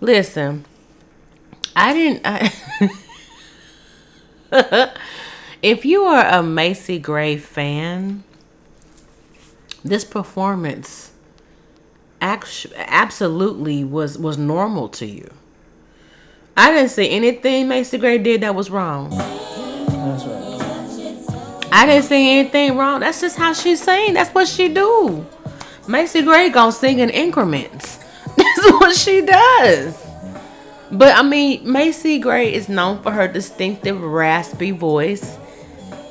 Listen, 0.00 0.64
I 1.74 1.92
didn't. 1.92 2.22
I, 2.24 2.52
if 5.62 5.84
you 5.84 6.04
are 6.04 6.26
a 6.26 6.42
Macy 6.42 6.98
Gray 6.98 7.36
fan, 7.36 8.24
this 9.84 10.04
performance 10.04 11.12
actu- 12.20 12.70
absolutely 12.76 13.84
was 13.84 14.18
was 14.18 14.36
normal 14.36 14.88
to 14.90 15.06
you. 15.06 15.30
I 16.56 16.72
didn't 16.72 16.90
see 16.90 17.10
anything 17.10 17.68
Macy 17.68 17.98
Gray 17.98 18.18
did 18.18 18.40
that 18.42 18.54
was 18.54 18.70
wrong. 18.70 19.10
Right. 19.10 19.46
I 21.72 21.84
didn't 21.84 22.04
see 22.04 22.38
anything 22.38 22.76
wrong. 22.78 23.00
That's 23.00 23.20
just 23.20 23.36
how 23.36 23.52
she 23.52 23.76
sing. 23.76 24.14
That's 24.14 24.30
what 24.34 24.48
she 24.48 24.68
do. 24.68 25.26
Macy 25.86 26.22
Gray 26.22 26.48
gonna 26.48 26.72
sing 26.72 27.00
in 27.00 27.10
increments. 27.10 27.98
What 28.78 28.96
she 28.96 29.20
does. 29.22 30.06
But 30.90 31.16
I 31.16 31.22
mean, 31.22 31.70
Macy 31.70 32.18
Gray 32.18 32.52
is 32.52 32.68
known 32.68 33.02
for 33.02 33.10
her 33.10 33.26
distinctive 33.26 34.00
raspy 34.00 34.70
voice. 34.70 35.36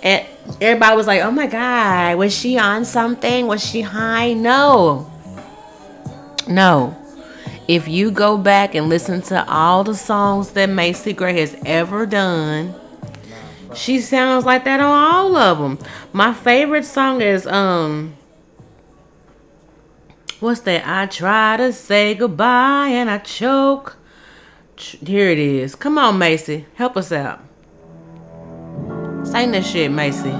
And 0.04 0.26
everybody 0.62 0.96
was 0.96 1.08
like, 1.08 1.22
oh 1.22 1.32
my 1.32 1.48
God, 1.48 2.18
was 2.18 2.36
she 2.36 2.58
on 2.58 2.86
something? 2.86 3.48
Was 3.48 3.66
she 3.66 3.82
high? 3.82 4.34
No. 4.34 5.12
No. 6.48 6.96
If 7.68 7.88
you 7.88 8.12
go 8.12 8.38
back 8.38 8.76
and 8.76 8.90
listen 8.90 9.22
to 9.24 9.50
all 9.50 9.84
the 9.84 9.96
songs 9.96 10.52
that 10.52 10.70
Macy 10.70 11.14
Gray 11.14 11.40
has 11.40 11.56
ever 11.66 12.06
done, 12.06 12.76
she 13.74 14.00
sounds 14.00 14.46
like 14.46 14.66
that 14.66 14.80
on 14.80 14.86
all 14.86 15.36
of 15.36 15.58
them. 15.58 15.80
My 16.14 16.34
favorite 16.34 16.86
song 16.86 17.22
is 17.22 17.48
um 17.48 18.16
what's 20.39 20.62
that? 20.62 20.84
I 20.86 21.06
try 21.08 21.58
to 21.58 21.71
say 21.74 22.13
goodbye 22.15 22.88
and 22.89 23.10
I 23.10 23.17
choke. 23.19 23.98
Ch- 24.78 24.98
Here 25.06 25.30
it 25.30 25.39
is. 25.39 25.76
Come 25.76 25.98
on, 25.98 26.17
Macy. 26.17 26.65
Help 26.76 26.98
us 26.98 27.12
out. 27.12 27.39
Sing 29.24 29.52
this 29.52 29.69
shit, 29.69 29.91
Macy. 29.91 30.32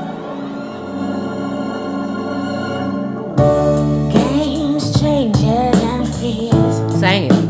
Games, 4.12 5.00
changes, 5.00 5.76
and 5.92 6.08
fears. 6.08 6.76
Sing 7.00 7.26
it. 7.32 7.46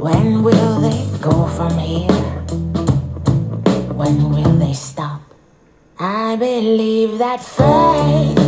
When 0.00 0.42
will 0.42 0.80
they 0.80 1.06
go 1.20 1.46
from 1.48 1.76
here? 1.78 2.08
When 4.00 4.30
will 4.30 4.56
they 4.58 4.72
stop? 4.72 5.20
I 5.98 6.36
believe 6.36 7.18
that 7.18 7.40
fate 7.42 8.38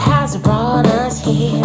has 0.00 0.36
brought 0.36 0.86
us 0.86 1.24
here, 1.24 1.64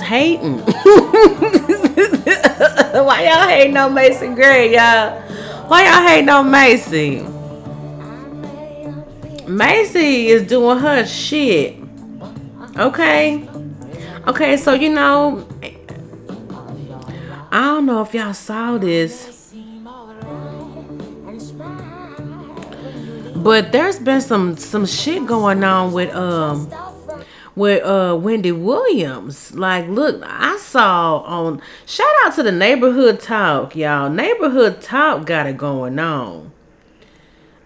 hating. 0.00 0.58
Why 2.92 3.24
y'all 3.24 3.48
hating 3.48 3.76
on 3.76 3.94
Macy 3.94 4.28
Gray, 4.28 4.72
y'all? 4.74 5.20
Why 5.68 5.84
y'all 5.84 6.06
hating 6.06 6.28
on 6.28 6.50
Macy? 6.50 7.26
Macy 9.46 10.28
is 10.28 10.46
doing 10.46 10.78
her 10.78 11.04
shit. 11.04 11.76
Okay? 12.76 13.48
Okay, 14.26 14.56
so 14.56 14.72
you 14.72 14.88
know, 14.88 15.46
I 17.50 17.60
don't 17.60 17.86
know 17.86 18.02
if 18.02 18.14
y'all 18.14 18.32
saw 18.32 18.78
this, 18.78 19.52
but 23.36 23.72
there's 23.72 23.98
been 23.98 24.20
some 24.20 24.56
some 24.56 24.86
shit 24.86 25.26
going 25.26 25.64
on 25.64 25.92
with 25.92 26.14
um 26.14 26.70
with 27.54 27.82
uh 27.84 28.16
Wendy 28.20 28.52
Williams. 28.52 29.54
Like, 29.54 29.88
look, 29.88 30.22
I 30.24 30.56
saw 30.58 31.18
on 31.20 31.60
shout 31.86 32.06
out 32.24 32.34
to 32.36 32.42
the 32.42 32.52
neighborhood 32.52 33.20
talk, 33.20 33.76
y'all. 33.76 34.10
Neighborhood 34.10 34.80
talk 34.80 35.26
got 35.26 35.46
it 35.46 35.56
going 35.56 35.98
on. 35.98 36.52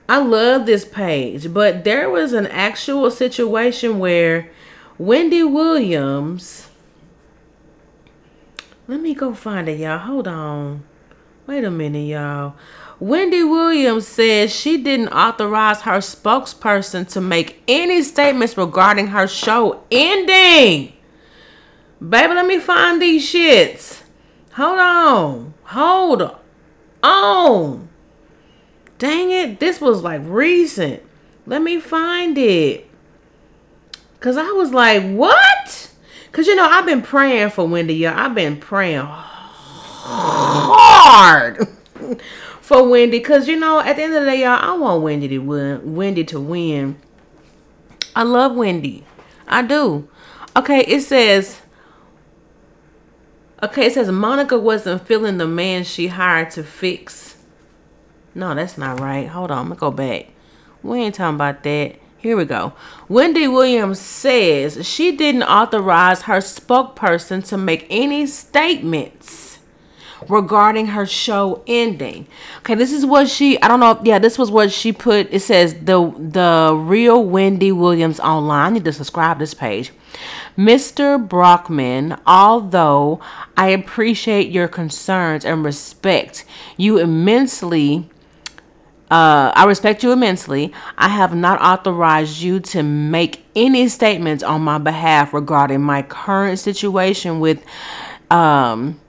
I 0.08 0.18
love 0.18 0.66
this 0.66 0.84
page, 0.84 1.52
but 1.52 1.82
there 1.82 2.08
was 2.08 2.32
an 2.32 2.46
actual 2.46 3.10
situation 3.10 3.98
where 3.98 4.50
Wendy 4.98 5.42
Williams. 5.42 6.68
Let 8.88 9.00
me 9.00 9.14
go 9.14 9.34
find 9.34 9.68
it, 9.68 9.80
y'all. 9.80 9.98
Hold 9.98 10.28
on. 10.28 10.84
Wait 11.48 11.64
a 11.64 11.72
minute, 11.72 12.06
y'all. 12.06 12.54
Wendy 12.98 13.44
Williams 13.44 14.06
says 14.06 14.54
she 14.54 14.82
didn't 14.82 15.08
authorize 15.08 15.82
her 15.82 15.98
spokesperson 15.98 17.06
to 17.10 17.20
make 17.20 17.62
any 17.68 18.02
statements 18.02 18.56
regarding 18.56 19.08
her 19.08 19.28
show 19.28 19.82
ending. 19.90 20.94
Baby, 22.00 22.34
let 22.34 22.46
me 22.46 22.58
find 22.58 23.00
these 23.00 23.30
shits. 23.30 24.02
Hold 24.52 24.78
on. 24.78 25.54
Hold 25.64 26.36
on. 27.02 27.88
Dang 28.98 29.30
it. 29.30 29.60
This 29.60 29.78
was 29.80 30.02
like 30.02 30.22
recent. 30.24 31.02
Let 31.46 31.60
me 31.62 31.78
find 31.78 32.38
it. 32.38 32.88
Cause 34.20 34.38
I 34.38 34.50
was 34.52 34.72
like, 34.72 35.02
what? 35.02 35.90
Cause 36.32 36.46
you 36.46 36.54
know, 36.54 36.64
I've 36.66 36.86
been 36.86 37.02
praying 37.02 37.50
for 37.50 37.68
Wendy, 37.68 37.94
y'all. 37.94 38.14
I've 38.16 38.34
been 38.34 38.56
praying 38.56 39.02
hard 40.08 41.68
for 42.66 42.82
Wendy. 42.88 43.20
Cause 43.20 43.46
you 43.46 43.54
know, 43.54 43.78
at 43.78 43.94
the 43.94 44.02
end 44.02 44.14
of 44.14 44.24
the 44.24 44.30
day, 44.32 44.40
y'all, 44.40 44.58
I 44.60 44.76
want 44.76 45.00
Wendy 45.00 45.28
to 45.28 45.38
win. 45.38 45.94
Wendy 45.94 46.24
to 46.24 46.40
win. 46.40 46.96
I 48.16 48.24
love 48.24 48.56
Wendy. 48.56 49.04
I 49.46 49.62
do. 49.62 50.08
Okay, 50.56 50.80
it 50.80 51.02
says. 51.02 51.60
Okay, 53.62 53.86
it 53.86 53.92
says 53.92 54.10
Monica 54.10 54.58
wasn't 54.58 55.06
feeling 55.06 55.38
the 55.38 55.46
man 55.46 55.84
she 55.84 56.08
hired 56.08 56.50
to 56.52 56.64
fix. 56.64 57.36
No, 58.34 58.52
that's 58.52 58.76
not 58.76 58.98
right. 58.98 59.28
Hold 59.28 59.52
on, 59.52 59.58
I'm 59.58 59.64
gonna 59.68 59.76
go 59.76 59.92
back. 59.92 60.26
We 60.82 60.98
ain't 60.98 61.14
talking 61.14 61.36
about 61.36 61.62
that. 61.62 62.00
Here 62.18 62.36
we 62.36 62.46
go. 62.46 62.72
Wendy 63.08 63.46
Williams 63.46 64.00
says 64.00 64.84
she 64.84 65.16
didn't 65.16 65.44
authorize 65.44 66.22
her 66.22 66.38
spokesperson 66.38 67.46
to 67.46 67.56
make 67.56 67.86
any 67.88 68.26
statements 68.26 69.55
regarding 70.28 70.86
her 70.86 71.06
show 71.06 71.62
ending. 71.66 72.26
Okay, 72.58 72.74
this 72.74 72.92
is 72.92 73.04
what 73.04 73.28
she 73.28 73.60
I 73.62 73.68
don't 73.68 73.80
know. 73.80 74.00
Yeah, 74.04 74.18
this 74.18 74.38
was 74.38 74.50
what 74.50 74.72
she 74.72 74.92
put. 74.92 75.28
It 75.32 75.40
says 75.40 75.74
the 75.74 76.12
the 76.18 76.74
real 76.76 77.24
Wendy 77.24 77.72
Williams 77.72 78.20
online. 78.20 78.66
I 78.66 78.70
need 78.70 78.84
to 78.84 78.92
subscribe 78.92 79.38
this 79.38 79.54
page. 79.54 79.92
Mr. 80.56 81.18
Brockman, 81.28 82.18
although 82.26 83.20
I 83.56 83.68
appreciate 83.68 84.50
your 84.50 84.68
concerns 84.68 85.44
and 85.44 85.64
respect 85.64 86.44
you 86.76 86.98
immensely 86.98 88.08
uh, 89.10 89.52
I 89.54 89.64
respect 89.66 90.02
you 90.02 90.10
immensely. 90.10 90.72
I 90.98 91.08
have 91.08 91.34
not 91.34 91.60
authorized 91.60 92.40
you 92.40 92.58
to 92.60 92.82
make 92.82 93.44
any 93.54 93.86
statements 93.88 94.42
on 94.42 94.62
my 94.62 94.78
behalf 94.78 95.32
regarding 95.32 95.80
my 95.80 96.02
current 96.02 96.58
situation 96.58 97.38
with 97.38 97.62
um, 98.32 99.00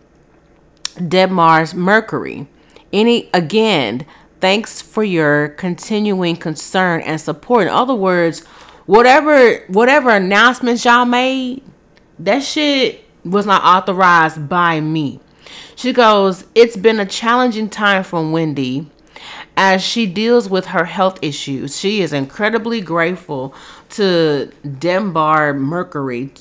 Debmar 0.98 1.74
Mercury. 1.74 2.48
Any 2.94 3.30
again, 3.34 4.06
thanks 4.40 4.82
for 4.82 5.04
your 5.04 5.50
continuing 5.50 6.36
concern 6.36 7.02
and 7.02 7.20
support. 7.20 7.64
In 7.64 7.70
other 7.70 7.96
words, 7.96 8.46
whatever 8.86 9.64
whatever 9.68 10.10
announcements 10.10 10.86
y'all 10.86 11.06
made, 11.06 11.64
that 12.20 12.44
shit 12.44 13.04
was 13.24 13.46
not 13.46 13.64
authorized 13.64 14.48
by 14.50 14.80
me. 14.80 15.20
She 15.76 15.94
goes, 15.94 16.46
It's 16.56 16.78
been 16.78 17.00
a 17.00 17.06
challenging 17.06 17.70
time 17.70 18.04
for 18.04 18.30
Wendy 18.30 18.90
as 19.56 19.84
she 19.84 20.06
deals 20.06 20.50
with 20.50 20.68
her 20.68 20.86
health 20.86 21.20
issues. 21.22 21.78
She 21.78 22.02
is 22.02 22.14
incredibly 22.14 22.82
grateful 22.82 23.54
to 23.90 24.52
Debmar 24.64 25.58
Mercury, 25.58 26.32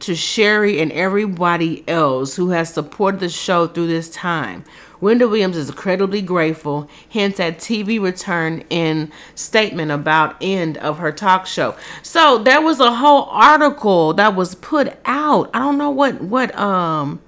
to 0.00 0.14
Sherri, 0.14 0.80
and 0.80 0.92
everybody 0.92 1.86
else 1.88 2.36
who 2.36 2.50
has 2.50 2.72
supported 2.72 3.20
the 3.20 3.28
show 3.28 3.66
through 3.66 3.88
this 3.88 4.10
time. 4.10 4.64
Wendy 5.00 5.26
Williams 5.26 5.56
is 5.56 5.68
incredibly 5.68 6.22
grateful, 6.22 6.88
hence 7.10 7.36
that 7.36 7.58
TV 7.58 8.00
return 8.00 8.64
in 8.70 9.12
statement 9.34 9.90
about 9.90 10.36
end 10.40 10.78
of 10.78 10.98
her 10.98 11.12
talk 11.12 11.46
show. 11.46 11.76
So 12.02 12.38
there 12.38 12.62
was 12.62 12.80
a 12.80 12.94
whole 12.94 13.24
article 13.24 14.14
that 14.14 14.34
was 14.34 14.54
put 14.54 14.96
out. 15.04 15.50
I 15.52 15.58
don't 15.58 15.76
know 15.76 15.90
what 15.90 16.22
what 16.22 16.56
um 16.58 17.20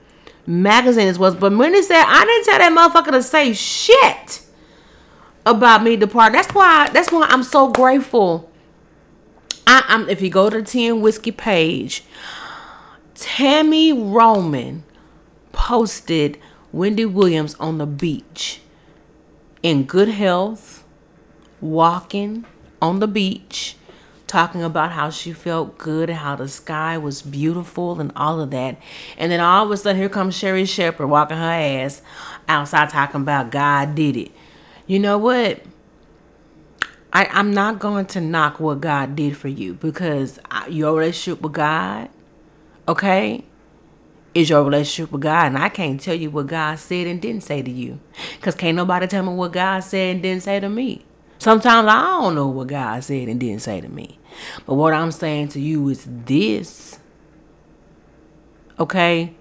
magazine 0.46 1.06
this 1.06 1.18
was, 1.18 1.34
but 1.34 1.54
when 1.54 1.82
said 1.82 2.02
I 2.02 2.24
didn't 2.24 2.44
tell 2.44 2.58
that 2.58 2.72
motherfucker 2.72 3.12
to 3.12 3.22
say 3.22 3.52
shit 3.52 4.40
about 5.44 5.82
me 5.82 5.96
departing. 5.96 6.32
That's 6.32 6.54
why 6.54 6.88
that's 6.90 7.12
why 7.12 7.26
I'm 7.28 7.42
so 7.42 7.70
grateful. 7.70 8.50
I, 9.66 9.84
am 9.88 10.08
if 10.08 10.20
you 10.20 10.30
go 10.30 10.48
to 10.50 10.60
the 10.60 10.64
Ten 10.64 11.00
Whiskey 11.00 11.32
page, 11.32 12.04
Tammy 13.14 13.92
Roman 13.92 14.84
posted 15.52 16.38
Wendy 16.72 17.04
Williams 17.04 17.54
on 17.54 17.78
the 17.78 17.86
beach 17.86 18.60
in 19.62 19.84
good 19.84 20.08
health, 20.08 20.84
walking 21.60 22.44
on 22.80 23.00
the 23.00 23.08
beach, 23.08 23.76
talking 24.26 24.62
about 24.62 24.92
how 24.92 25.10
she 25.10 25.32
felt 25.32 25.78
good 25.78 26.10
and 26.10 26.18
how 26.18 26.36
the 26.36 26.48
sky 26.48 26.98
was 26.98 27.22
beautiful 27.22 28.00
and 28.00 28.12
all 28.14 28.40
of 28.40 28.50
that. 28.50 28.78
And 29.16 29.32
then 29.32 29.40
all 29.40 29.64
of 29.64 29.70
a 29.70 29.76
sudden, 29.76 30.00
here 30.00 30.08
comes 30.08 30.36
Sherri 30.36 30.64
Shepherd 30.66 31.06
walking 31.06 31.36
her 31.36 31.42
ass 31.42 32.02
outside 32.48 32.90
talking 32.90 33.22
about 33.22 33.50
God 33.50 33.94
did 33.94 34.16
it. 34.16 34.30
You 34.86 34.98
know 34.98 35.18
what? 35.18 35.62
I, 37.16 37.30
I'm 37.32 37.50
not 37.50 37.78
going 37.78 38.04
to 38.08 38.20
knock 38.20 38.60
what 38.60 38.82
God 38.82 39.16
did 39.16 39.38
for 39.38 39.48
you 39.48 39.72
because 39.72 40.38
your 40.68 40.98
relationship 40.98 41.40
with 41.40 41.54
God, 41.54 42.10
okay, 42.86 43.42
is 44.34 44.50
your 44.50 44.62
relationship 44.62 45.10
with 45.10 45.22
God. 45.22 45.46
And 45.46 45.56
I 45.56 45.70
can't 45.70 45.98
tell 45.98 46.14
you 46.14 46.28
what 46.28 46.48
God 46.48 46.78
said 46.78 47.06
and 47.06 47.18
didn't 47.18 47.42
say 47.42 47.62
to 47.62 47.70
you 47.70 48.00
because 48.34 48.54
can't 48.54 48.76
nobody 48.76 49.06
tell 49.06 49.22
me 49.22 49.32
what 49.32 49.52
God 49.52 49.80
said 49.80 50.16
and 50.16 50.22
didn't 50.22 50.42
say 50.42 50.60
to 50.60 50.68
me. 50.68 51.06
Sometimes 51.38 51.88
I 51.88 52.02
don't 52.02 52.34
know 52.34 52.48
what 52.48 52.66
God 52.66 53.02
said 53.02 53.28
and 53.28 53.40
didn't 53.40 53.62
say 53.62 53.80
to 53.80 53.88
me. 53.88 54.18
But 54.66 54.74
what 54.74 54.92
I'm 54.92 55.10
saying 55.10 55.48
to 55.48 55.60
you 55.60 55.88
is 55.88 56.06
this. 56.06 56.98
Okay? 58.78 59.32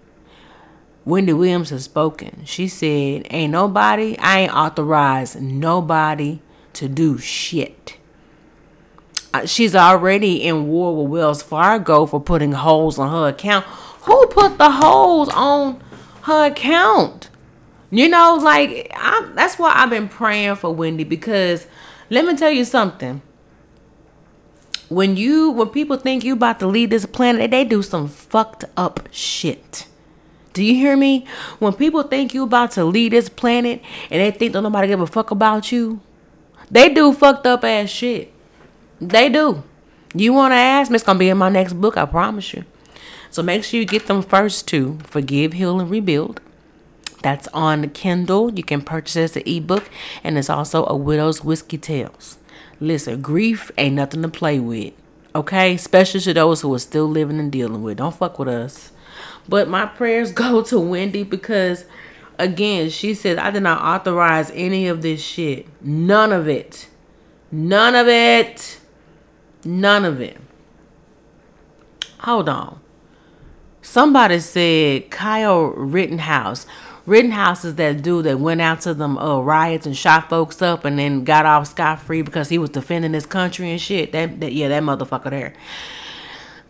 Wendy 1.04 1.34
Williams 1.34 1.72
has 1.72 1.84
spoken. 1.84 2.46
She 2.46 2.70
said, 2.70 3.28
Ain't 3.32 3.52
nobody, 3.52 4.18
I 4.20 4.40
ain't 4.44 4.56
authorized 4.56 5.42
nobody 5.42 6.40
to 6.76 6.88
do 6.88 7.18
shit. 7.18 7.98
Uh, 9.34 9.46
she's 9.46 9.76
already 9.76 10.44
in 10.44 10.68
war 10.68 10.96
with 10.96 11.12
Wells 11.12 11.44
Fargo 11.44 12.06
for 12.06 12.22
putting 12.22 12.54
holes 12.54 12.98
on 12.98 13.10
her 13.12 13.28
account. 13.28 13.66
Who 14.04 14.28
put 14.28 14.58
the 14.58 14.72
holes 14.72 15.30
on 15.30 15.82
her 16.22 16.46
account? 16.46 17.30
You 17.92 18.10
know, 18.10 18.36
like, 18.36 18.92
I'm, 18.96 19.36
that's 19.36 19.60
why 19.60 19.74
I've 19.76 19.90
been 19.90 20.08
praying 20.08 20.56
for 20.56 20.74
Wendy 20.74 21.04
because 21.04 21.68
let 22.10 22.26
me 22.26 22.36
tell 22.36 22.52
you 22.52 22.66
something. 22.66 23.22
When 24.88 25.18
you, 25.18 25.52
when 25.52 25.70
people 25.70 25.98
think 25.98 26.24
you 26.24 26.34
about 26.34 26.60
to 26.60 26.68
leave 26.68 26.92
this 26.92 27.06
planet, 27.06 27.52
they 27.52 27.66
do 27.66 27.82
some 27.82 28.08
fucked 28.08 28.66
up 28.78 29.08
shit. 29.12 29.88
Do 30.54 30.64
you 30.64 30.76
hear 30.76 30.96
me? 30.96 31.26
When 31.60 31.74
people 31.74 32.04
think 32.04 32.34
you 32.34 32.44
about 32.44 32.72
to 32.72 32.86
leave 32.86 33.12
this 33.12 33.28
planet 33.28 33.82
and 34.10 34.22
they 34.22 34.32
think 34.32 34.54
that 34.54 34.62
nobody 34.62 34.88
give 34.88 35.02
a 35.02 35.08
fuck 35.08 35.32
about 35.32 35.72
you, 35.72 36.00
they 36.70 36.94
do 36.94 37.14
fucked 37.14 37.46
up 37.48 37.64
ass 37.64 37.90
shit. 37.90 38.34
They 39.00 39.30
do. 39.30 39.64
You 40.14 40.34
want 40.34 40.52
to 40.54 40.56
ask 40.56 40.90
me? 40.90 40.96
It's 40.96 41.04
to 41.04 41.16
be 41.16 41.30
in 41.30 41.38
my 41.38 41.50
next 41.50 41.74
book, 41.74 41.98
I 41.98 42.06
promise 42.06 42.54
you. 42.54 42.64
So 43.30 43.44
make 43.44 43.64
sure 43.64 43.80
you 43.80 43.86
get 43.86 44.08
them 44.08 44.22
first 44.22 44.68
two 44.68 44.98
Forgive, 45.04 45.54
Heal, 45.54 45.80
and 45.80 45.90
Rebuild. 45.90 46.40
That's 47.22 47.48
on 47.50 47.90
Kindle. 47.90 48.54
You 48.54 48.64
can 48.64 48.82
purchase 48.82 49.16
it 49.16 49.24
as 49.24 49.36
an 49.36 49.44
ebook. 49.46 49.90
And 50.24 50.38
it's 50.38 50.50
also 50.50 50.86
a 50.86 50.96
Widow's 50.96 51.44
Whiskey 51.44 51.78
Tales. 51.78 52.38
Listen, 52.80 53.22
grief 53.22 53.72
ain't 53.78 53.96
nothing 53.96 54.22
to 54.22 54.30
play 54.30 54.60
with. 54.60 54.94
Okay? 55.34 55.74
Especially 55.74 56.20
to 56.22 56.34
those 56.34 56.62
who 56.62 56.74
are 56.74 56.80
still 56.80 57.08
living 57.08 57.40
and 57.40 57.52
dealing 57.52 57.84
with. 57.84 57.98
Don't 57.98 58.16
fuck 58.16 58.40
with 58.40 58.48
us. 58.48 58.92
But 59.50 59.68
my 59.68 59.86
prayers 59.86 60.32
go 60.34 60.62
to 60.64 60.80
Wendy 60.80 61.24
because, 61.24 61.86
again, 62.40 62.90
she 62.90 63.14
says, 63.14 63.38
I 63.38 63.52
did 63.52 63.64
not 63.64 63.82
authorize 63.82 64.52
any 64.54 64.88
of 64.88 65.02
this 65.02 65.22
shit. 65.22 65.68
None 65.82 66.32
of 66.32 66.48
it. 66.48 66.90
None 67.52 67.96
of 67.96 68.08
it. 68.08 68.80
None 69.64 70.06
of 70.06 70.22
it. 70.22 70.38
Hold 72.20 72.50
on. 72.50 72.80
Somebody 73.82 74.40
said 74.40 75.12
Kyle 75.12 75.66
Rittenhouse. 75.66 76.66
Rittenhouse 77.06 77.64
is 77.64 77.76
that 77.76 78.02
dude 78.02 78.26
that 78.26 78.40
went 78.40 78.62
out 78.62 78.82
to 78.82 78.96
them 78.96 79.18
uh, 79.18 79.40
riots 79.40 79.86
and 79.86 79.96
shot 79.96 80.28
folks 80.28 80.60
up 80.62 80.86
and 80.86 80.98
then 80.98 81.24
got 81.24 81.46
off 81.46 81.68
scot 81.68 82.02
free 82.02 82.24
because 82.24 82.50
he 82.50 82.58
was 82.58 82.72
defending 82.72 83.14
his 83.14 83.28
country 83.28 83.70
and 83.70 83.80
shit. 83.80 84.12
That, 84.12 84.40
that 84.40 84.54
yeah, 84.54 84.70
that 84.70 84.82
motherfucker 84.82 85.30
there. 85.30 85.54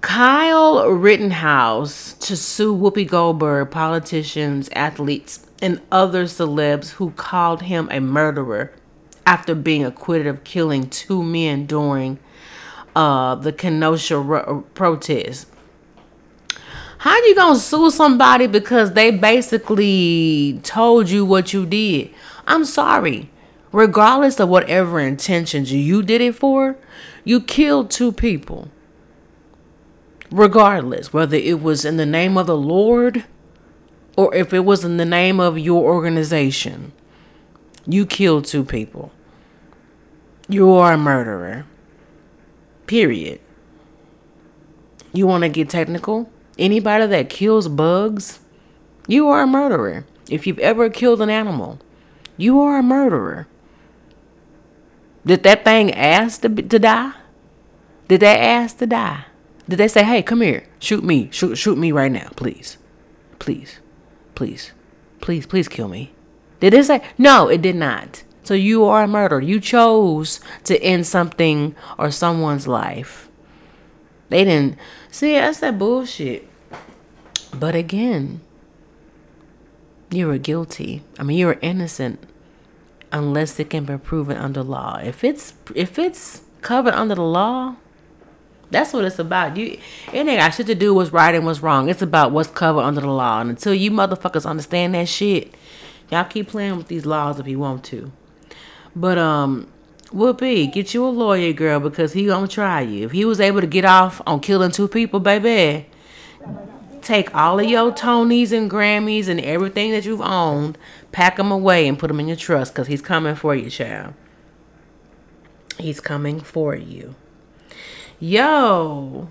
Kyle 0.01 0.87
Rittenhouse 0.91 2.13
to 2.13 2.37
sue 2.37 2.75
Whoopi 2.75 3.07
Goldberg, 3.07 3.71
politicians, 3.71 4.69
athletes, 4.75 5.44
and 5.61 5.81
other 5.91 6.25
celebs 6.25 6.91
who 6.91 7.11
called 7.11 7.63
him 7.63 7.87
a 7.91 7.99
murderer 7.99 8.71
after 9.25 9.55
being 9.55 9.83
acquitted 9.83 10.27
of 10.27 10.43
killing 10.43 10.89
two 10.89 11.23
men 11.23 11.65
during 11.65 12.19
uh, 12.95 13.35
the 13.35 13.51
Kenosha 13.51 14.17
ro- 14.17 14.65
protest. 14.73 15.47
How 16.99 17.15
you 17.25 17.35
gonna 17.35 17.59
sue 17.59 17.91
somebody 17.91 18.47
because 18.47 18.93
they 18.93 19.11
basically 19.11 20.59
told 20.63 21.09
you 21.09 21.25
what 21.25 21.53
you 21.53 21.65
did? 21.65 22.13
I'm 22.47 22.65
sorry. 22.65 23.29
Regardless 23.71 24.39
of 24.39 24.49
whatever 24.49 24.99
intentions 24.99 25.71
you 25.71 26.01
did 26.01 26.21
it 26.21 26.35
for, 26.35 26.77
you 27.23 27.41
killed 27.41 27.91
two 27.91 28.11
people 28.11 28.69
regardless 30.31 31.13
whether 31.13 31.37
it 31.37 31.61
was 31.61 31.85
in 31.85 31.97
the 31.97 32.05
name 32.05 32.37
of 32.37 32.47
the 32.47 32.57
Lord 32.57 33.23
or 34.15 34.33
if 34.33 34.53
it 34.53 34.61
was 34.61 34.85
in 34.85 34.97
the 34.97 35.05
name 35.05 35.39
of 35.39 35.59
your 35.59 35.83
organization. 35.83 36.93
You 37.85 38.05
killed 38.05 38.45
two 38.45 38.63
people. 38.63 39.11
You 40.47 40.71
are 40.71 40.93
a 40.93 40.97
murderer. 40.97 41.65
Period. 42.87 43.39
You 45.13 45.27
want 45.27 45.43
to 45.43 45.49
get 45.49 45.69
technical? 45.69 46.29
Anybody 46.57 47.07
that 47.07 47.29
kills 47.29 47.67
bugs, 47.67 48.39
you 49.07 49.27
are 49.27 49.43
a 49.43 49.47
murderer. 49.47 50.05
If 50.29 50.47
you've 50.47 50.59
ever 50.59 50.89
killed 50.89 51.21
an 51.21 51.29
animal, 51.29 51.79
you 52.37 52.59
are 52.61 52.77
a 52.77 52.83
murderer. 52.83 53.47
Did 55.25 55.43
that 55.43 55.63
thing 55.63 55.91
ask 55.93 56.41
to, 56.41 56.49
to 56.49 56.79
die? 56.79 57.13
Did 58.07 58.21
that 58.21 58.39
ask 58.39 58.77
to 58.77 58.87
die? 58.87 59.25
Did 59.67 59.79
they 59.79 59.87
say, 59.87 60.03
"Hey, 60.03 60.21
come 60.21 60.41
here, 60.41 60.67
shoot 60.79 61.03
me, 61.03 61.29
shoot, 61.31 61.55
shoot 61.55 61.77
me 61.77 61.91
right 61.91 62.11
now, 62.11 62.29
please, 62.35 62.77
please, 63.39 63.79
please, 64.35 64.71
please, 65.21 65.45
please 65.45 65.67
kill 65.67 65.87
me"? 65.87 66.13
Did 66.59 66.73
it 66.73 66.85
say? 66.85 67.01
No, 67.17 67.47
it 67.47 67.61
did 67.61 67.75
not. 67.75 68.23
So 68.43 68.53
you 68.53 68.85
are 68.85 69.03
a 69.03 69.07
murderer. 69.07 69.41
You 69.41 69.59
chose 69.59 70.39
to 70.65 70.81
end 70.83 71.07
something 71.07 71.75
or 71.97 72.11
someone's 72.11 72.67
life. 72.67 73.27
They 74.29 74.43
didn't 74.43 74.77
see. 75.09 75.33
That's 75.33 75.59
that 75.59 75.79
bullshit. 75.79 76.47
But 77.53 77.73
again, 77.73 78.41
you 80.11 80.27
were 80.27 80.37
guilty. 80.37 81.03
I 81.17 81.23
mean, 81.23 81.37
you 81.37 81.47
were 81.47 81.59
innocent 81.61 82.19
unless 83.11 83.59
it 83.59 83.69
can 83.69 83.85
be 83.85 83.97
proven 83.97 84.37
under 84.37 84.61
law. 84.61 84.99
If 85.03 85.23
it's 85.23 85.53
if 85.73 85.97
it's 85.97 86.41
covered 86.61 86.93
under 86.93 87.15
the 87.15 87.23
law, 87.23 87.77
that's 88.71 88.93
what 88.93 89.05
it's 89.05 89.19
about. 89.19 89.57
You 89.57 89.77
it 90.13 90.27
ain't 90.27 90.39
got 90.39 90.49
shit 90.53 90.67
to 90.67 90.75
do 90.75 90.93
what's 90.93 91.11
right 91.11 91.35
and 91.35 91.45
what's 91.45 91.61
wrong. 91.61 91.89
It's 91.89 92.01
about 92.01 92.31
what's 92.31 92.49
covered 92.49 92.81
under 92.81 93.01
the 93.01 93.09
law. 93.09 93.41
And 93.41 93.49
until 93.49 93.73
you 93.73 93.91
motherfuckers 93.91 94.45
understand 94.45 94.95
that 94.95 95.07
shit, 95.07 95.53
y'all 96.11 96.25
keep 96.25 96.47
playing 96.47 96.77
with 96.77 96.87
these 96.87 97.05
laws 97.05 97.39
if 97.39 97.47
you 97.47 97.59
want 97.59 97.83
to. 97.85 98.11
But 98.95 99.17
um 99.17 99.67
Whoopi, 100.11 100.71
get 100.71 100.93
you 100.93 101.05
a 101.05 101.09
lawyer, 101.09 101.51
girl, 101.51 101.79
because 101.79 102.13
he 102.13 102.27
gonna 102.27 102.47
try 102.47 102.81
you. 102.81 103.05
If 103.05 103.11
he 103.11 103.25
was 103.25 103.41
able 103.41 103.59
to 103.59 103.67
get 103.67 103.83
off 103.83 104.21
on 104.25 104.39
killing 104.39 104.71
two 104.71 104.87
people, 104.87 105.19
baby, 105.19 105.87
take 107.01 107.33
all 107.35 107.59
of 107.59 107.65
your 107.65 107.91
Tonys 107.91 108.51
and 108.51 108.69
Grammys 108.69 109.27
and 109.27 109.41
everything 109.41 109.91
that 109.91 110.05
you've 110.05 110.21
owned, 110.21 110.77
pack 111.11 111.37
them 111.37 111.51
away 111.51 111.87
and 111.87 111.99
put 111.99 112.07
them 112.07 112.19
in 112.19 112.27
your 112.27 112.37
trust, 112.37 112.73
because 112.73 112.87
he's 112.87 113.01
coming 113.01 113.35
for 113.35 113.55
you, 113.55 113.69
child. 113.69 114.13
He's 115.79 115.99
coming 115.99 116.39
for 116.39 116.75
you. 116.75 117.15
Yo. 118.19 119.27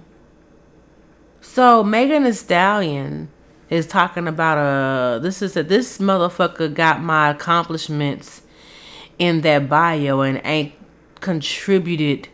So 1.40 1.83
Megan 1.83 2.25
Thee 2.25 2.33
Stallion 2.33 3.31
is 3.70 3.87
talking 3.87 4.29
about 4.29 4.59
uh 4.59 5.18
this 5.20 5.40
is 5.40 5.55
that 5.55 5.68
this 5.68 5.99
motherfucker 5.99 6.73
got 6.73 7.03
my 7.03 7.31
accomplishments 7.31 8.42
in 9.18 9.40
that 9.40 9.70
bio 9.70 10.20
and 10.20 10.40
ain't 10.44 10.75
contributed 11.20 12.29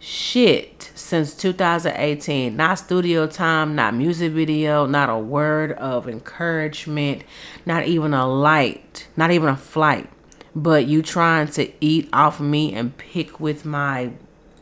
shit 0.00 0.90
since 0.96 1.36
2018. 1.36 2.56
Not 2.56 2.80
studio 2.80 3.28
time, 3.28 3.76
not 3.76 3.94
music 3.94 4.32
video, 4.32 4.84
not 4.86 5.08
a 5.10 5.18
word 5.18 5.72
of 5.72 6.08
encouragement, 6.08 7.22
not 7.64 7.86
even 7.86 8.14
a 8.14 8.26
light, 8.26 9.06
not 9.16 9.30
even 9.30 9.48
a 9.48 9.56
flight. 9.56 10.10
But 10.56 10.86
you 10.86 11.02
trying 11.02 11.48
to 11.52 11.72
eat 11.80 12.08
off 12.12 12.40
me 12.40 12.74
and 12.74 12.96
pick 12.96 13.38
with 13.38 13.64
my 13.64 14.12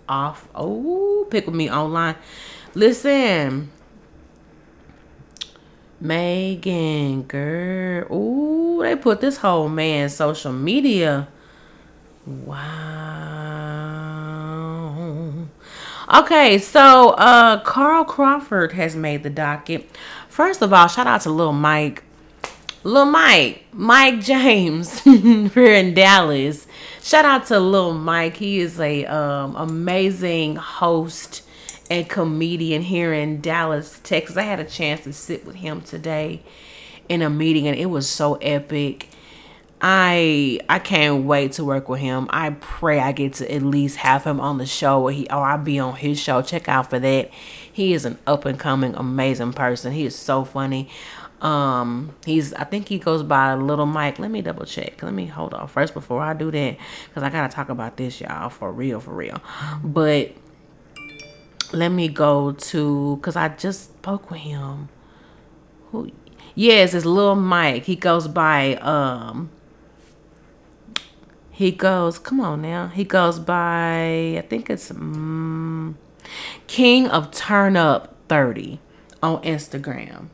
off 0.09 0.49
oh 0.55 1.27
pick 1.31 1.47
with 1.47 1.55
me 1.55 1.71
online. 1.71 2.17
Listen. 2.75 3.71
Megan, 6.01 7.23
girl. 7.23 8.13
Ooh, 8.13 8.83
they 8.83 8.97
put 8.97 9.21
this 9.21 9.37
whole 9.39 9.69
man 9.69 10.09
social 10.09 10.53
media. 10.53 11.29
Wow. 12.27 12.63
Okay, 16.13 16.59
so 16.59 17.11
uh 17.11 17.61
Carl 17.61 18.05
Crawford 18.05 18.73
has 18.73 18.97
made 18.97 19.23
the 19.23 19.31
docket. 19.31 19.89
First 20.29 20.63
of 20.63 20.73
all, 20.73 20.89
shout 20.89 21.07
out 21.07 21.21
to 21.23 21.31
Lil 21.31 21.53
Mike. 21.53 22.03
Lil 22.85 23.05
Mike, 23.05 23.65
Mike 23.73 24.21
James 24.21 25.01
here 25.03 25.75
in 25.75 25.95
Dallas. 25.95 26.67
Shout 27.05 27.25
out 27.25 27.47
to 27.47 27.59
Lil 27.59 27.95
Mike. 27.95 28.37
He 28.37 28.61
is 28.61 28.79
a 28.79 29.05
um, 29.07 29.57
amazing 29.57 30.55
host 30.55 31.43
and 31.91 32.09
comedian 32.09 32.83
here 32.83 33.13
in 33.13 33.41
Dallas, 33.41 34.01
Texas. 34.05 34.37
I 34.37 34.43
had 34.43 34.61
a 34.61 34.65
chance 34.65 35.03
to 35.03 35.13
sit 35.13 35.45
with 35.45 35.57
him 35.57 35.81
today 35.81 36.43
in 37.09 37.21
a 37.21 37.29
meeting 37.29 37.67
and 37.67 37.77
it 37.77 37.87
was 37.87 38.09
so 38.09 38.37
epic. 38.37 39.09
I 39.81 40.61
I 40.69 40.79
can't 40.79 41.25
wait 41.25 41.53
to 41.53 41.65
work 41.65 41.89
with 41.89 41.99
him. 41.99 42.29
I 42.31 42.51
pray 42.51 43.01
I 43.01 43.11
get 43.11 43.35
to 43.35 43.53
at 43.53 43.63
least 43.63 43.97
have 43.97 44.23
him 44.23 44.39
on 44.41 44.59
the 44.59 44.67
show 44.67 45.03
or 45.03 45.11
he 45.11 45.27
or 45.29 45.45
I'll 45.45 45.59
be 45.59 45.81
on 45.81 45.97
his 45.97 46.21
show. 46.21 46.41
Check 46.41 46.69
out 46.69 46.89
for 46.89 47.01
that. 47.01 47.33
He 47.73 47.95
is 47.95 48.05
an 48.05 48.17
up 48.29 48.45
and 48.45 48.61
coming 48.61 48.95
amazing 48.95 49.55
person. 49.55 49.93
He 49.93 50.07
is 50.07 50.15
so 50.15 50.45
funny. 50.45 50.89
Um, 51.43 52.15
he's 52.25 52.55
I 52.55 52.63
think 52.63 52.89
he 52.89 52.99
goes 52.99 53.25
by 53.25 53.55
Little 53.55 53.85
Mike. 53.87 54.21
Let 54.21 54.31
me 54.31 54.43
double 54.43 54.65
check. 54.65 55.03
Let 55.03 55.13
me 55.13 55.27
hold 55.27 55.53
on 55.55 55.67
first 55.67 55.93
before 55.93 56.23
I 56.23 56.35
do 56.35 56.53
that 56.53 56.77
because 57.09 57.23
I 57.25 57.31
gotta 57.31 57.53
talk 57.53 57.69
about 57.69 57.97
this, 57.97 58.21
y'all, 58.21 58.49
for 58.49 58.71
real, 58.71 59.01
for 59.01 59.13
real. 59.13 59.43
But 59.83 60.33
let 61.73 61.89
me 61.89 62.07
go 62.09 62.53
to 62.53 63.17
because 63.17 63.35
I 63.35 63.49
just 63.49 63.85
spoke 63.85 64.31
with 64.31 64.41
him. 64.41 64.89
Who? 65.91 66.13
Yes, 66.55 66.95
it's 66.95 67.05
Little 67.05 67.35
Mike. 67.35 67.85
He 67.85 67.97
goes 67.97 68.29
by 68.29 68.77
um. 68.77 69.51
He 71.51 71.73
goes. 71.73 72.21
Come 72.21 72.41
on 72.41 72.63
now. 72.63 72.87
He 72.87 73.03
goes 73.03 73.41
by. 73.41 74.37
I 74.39 74.45
think 74.49 74.71
it's 74.71 74.93
um, 74.93 75.99
King 76.69 77.09
of 77.09 77.33
Turn 77.33 77.77
Up 77.77 78.17
Thirty 78.29 78.79
on 79.21 79.43
Instagram. 79.43 80.29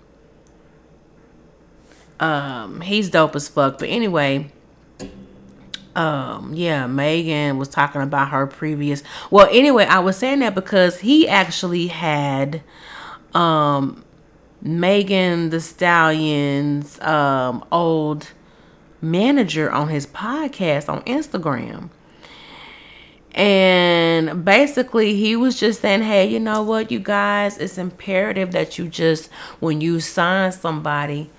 Um, 2.21 2.81
he's 2.81 3.11
dope 3.11 3.37
as 3.37 3.49
fuck. 3.49 3.79
But 3.79 3.89
anyway, 3.89 4.51
um, 5.95 6.53
yeah, 6.55 6.87
Megan 6.87 7.59
was 7.59 7.69
talking 7.69 8.01
about 8.03 8.31
her 8.31 8.47
previous. 8.47 9.03
Well, 9.31 9.49
anyway, 9.51 9.85
I 9.85 10.01
was 10.01 10.17
saying 10.17 10.41
that 10.41 10.55
because 10.55 11.01
he 11.01 11.29
actually 11.29 11.89
had, 11.89 12.63
um, 13.35 14.05
Megan 14.61 15.51
Thee 15.51 15.61
Stallion's 15.61 17.01
um 17.01 17.65
old 17.71 18.33
manager 19.01 19.71
on 19.71 19.89
his 19.89 20.07
podcast 20.07 20.89
on 20.89 21.03
Instagram. 21.03 21.91
And 23.35 24.45
basically, 24.45 25.15
he 25.15 25.37
was 25.37 25.61
just 25.61 25.81
saying, 25.81 26.03
Hey, 26.03 26.27
you 26.27 26.41
know 26.41 26.63
what, 26.63 26.91
you 26.91 26.99
guys, 26.99 27.59
it's 27.59 27.79
imperative 27.79 28.51
that 28.53 28.79
you 28.79 28.89
just, 28.89 29.31
when 29.61 29.81
you 29.81 30.01
sign 30.01 30.51
somebody, 30.51 31.31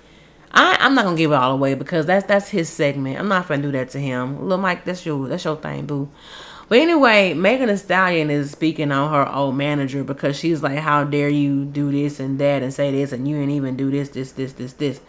I, 0.52 0.76
I'm 0.80 0.94
not 0.94 1.04
gonna 1.04 1.16
give 1.16 1.32
it 1.32 1.34
all 1.34 1.52
away 1.52 1.74
because 1.74 2.06
that's 2.06 2.26
that's 2.26 2.48
his 2.48 2.68
segment. 2.68 3.18
I'm 3.18 3.28
not 3.28 3.46
gonna 3.48 3.62
do 3.62 3.72
that 3.72 3.90
to 3.90 3.98
him. 3.98 4.42
Little 4.42 4.58
Mike, 4.58 4.84
that's 4.84 5.06
your 5.06 5.28
that's 5.28 5.44
your 5.44 5.56
thing, 5.56 5.86
boo. 5.86 6.08
But 6.68 6.78
anyway, 6.78 7.34
Megan 7.34 7.68
Thee 7.68 7.76
Stallion 7.76 8.30
is 8.30 8.52
speaking 8.52 8.92
on 8.92 9.12
her 9.12 9.28
old 9.32 9.56
manager 9.56 10.04
because 10.04 10.36
she's 10.36 10.62
like, 10.62 10.78
How 10.78 11.02
dare 11.02 11.28
you 11.28 11.64
do 11.64 11.90
this 11.90 12.20
and 12.20 12.38
that 12.38 12.62
and 12.62 12.72
say 12.72 12.92
this 12.92 13.10
and 13.12 13.26
you 13.26 13.38
ain't 13.38 13.50
even 13.50 13.76
do 13.76 13.90
this, 13.90 14.10
this, 14.10 14.32
this, 14.32 14.52
this, 14.52 14.74
this. 14.74 15.00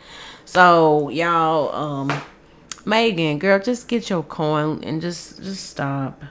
So 0.45 1.09
y'all, 1.09 1.73
um, 1.75 2.11
Megan, 2.83 3.37
girl, 3.37 3.59
just 3.59 3.87
get 3.87 4.09
your 4.09 4.23
coin 4.23 4.83
and 4.83 5.01
just 5.01 5.41
just 5.43 5.69
stop. 5.69 6.21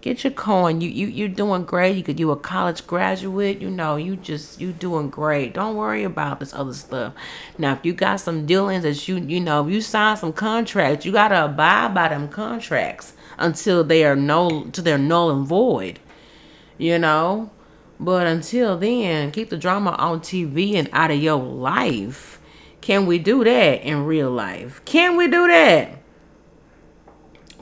Get 0.00 0.24
your 0.24 0.32
coin. 0.32 0.80
You 0.80 0.88
you 0.88 1.06
you're 1.08 1.28
doing 1.28 1.64
great. 1.64 1.96
You 1.96 2.02
could 2.02 2.18
you 2.18 2.30
a 2.30 2.36
college 2.36 2.86
graduate. 2.86 3.60
You 3.60 3.68
know 3.68 3.96
you 3.96 4.16
just 4.16 4.58
you 4.58 4.72
doing 4.72 5.10
great. 5.10 5.52
Don't 5.52 5.76
worry 5.76 6.04
about 6.04 6.40
this 6.40 6.54
other 6.54 6.72
stuff. 6.72 7.12
Now 7.58 7.74
if 7.74 7.84
you 7.84 7.92
got 7.92 8.20
some 8.20 8.46
dealings 8.46 8.84
that 8.84 9.06
you 9.08 9.18
you 9.18 9.40
know 9.40 9.66
you 9.66 9.82
sign 9.82 10.16
some 10.16 10.32
contracts, 10.32 11.04
you 11.04 11.12
gotta 11.12 11.44
abide 11.44 11.94
by 11.94 12.08
them 12.08 12.28
contracts 12.28 13.12
until 13.38 13.84
they 13.84 14.04
are 14.04 14.16
null 14.16 14.70
to 14.70 14.80
they're 14.80 14.96
null 14.96 15.30
and 15.30 15.46
void. 15.46 16.00
You 16.78 16.98
know, 16.98 17.50
but 17.98 18.26
until 18.26 18.78
then, 18.78 19.30
keep 19.32 19.50
the 19.50 19.58
drama 19.58 19.90
on 19.98 20.20
TV 20.20 20.76
and 20.76 20.88
out 20.94 21.10
of 21.10 21.22
your 21.22 21.36
life. 21.36 22.40
Can 22.80 23.04
we 23.04 23.18
do 23.18 23.44
that 23.44 23.82
in 23.82 24.06
real 24.06 24.30
life? 24.30 24.82
Can 24.86 25.18
we 25.18 25.28
do 25.28 25.46
that? 25.46 25.98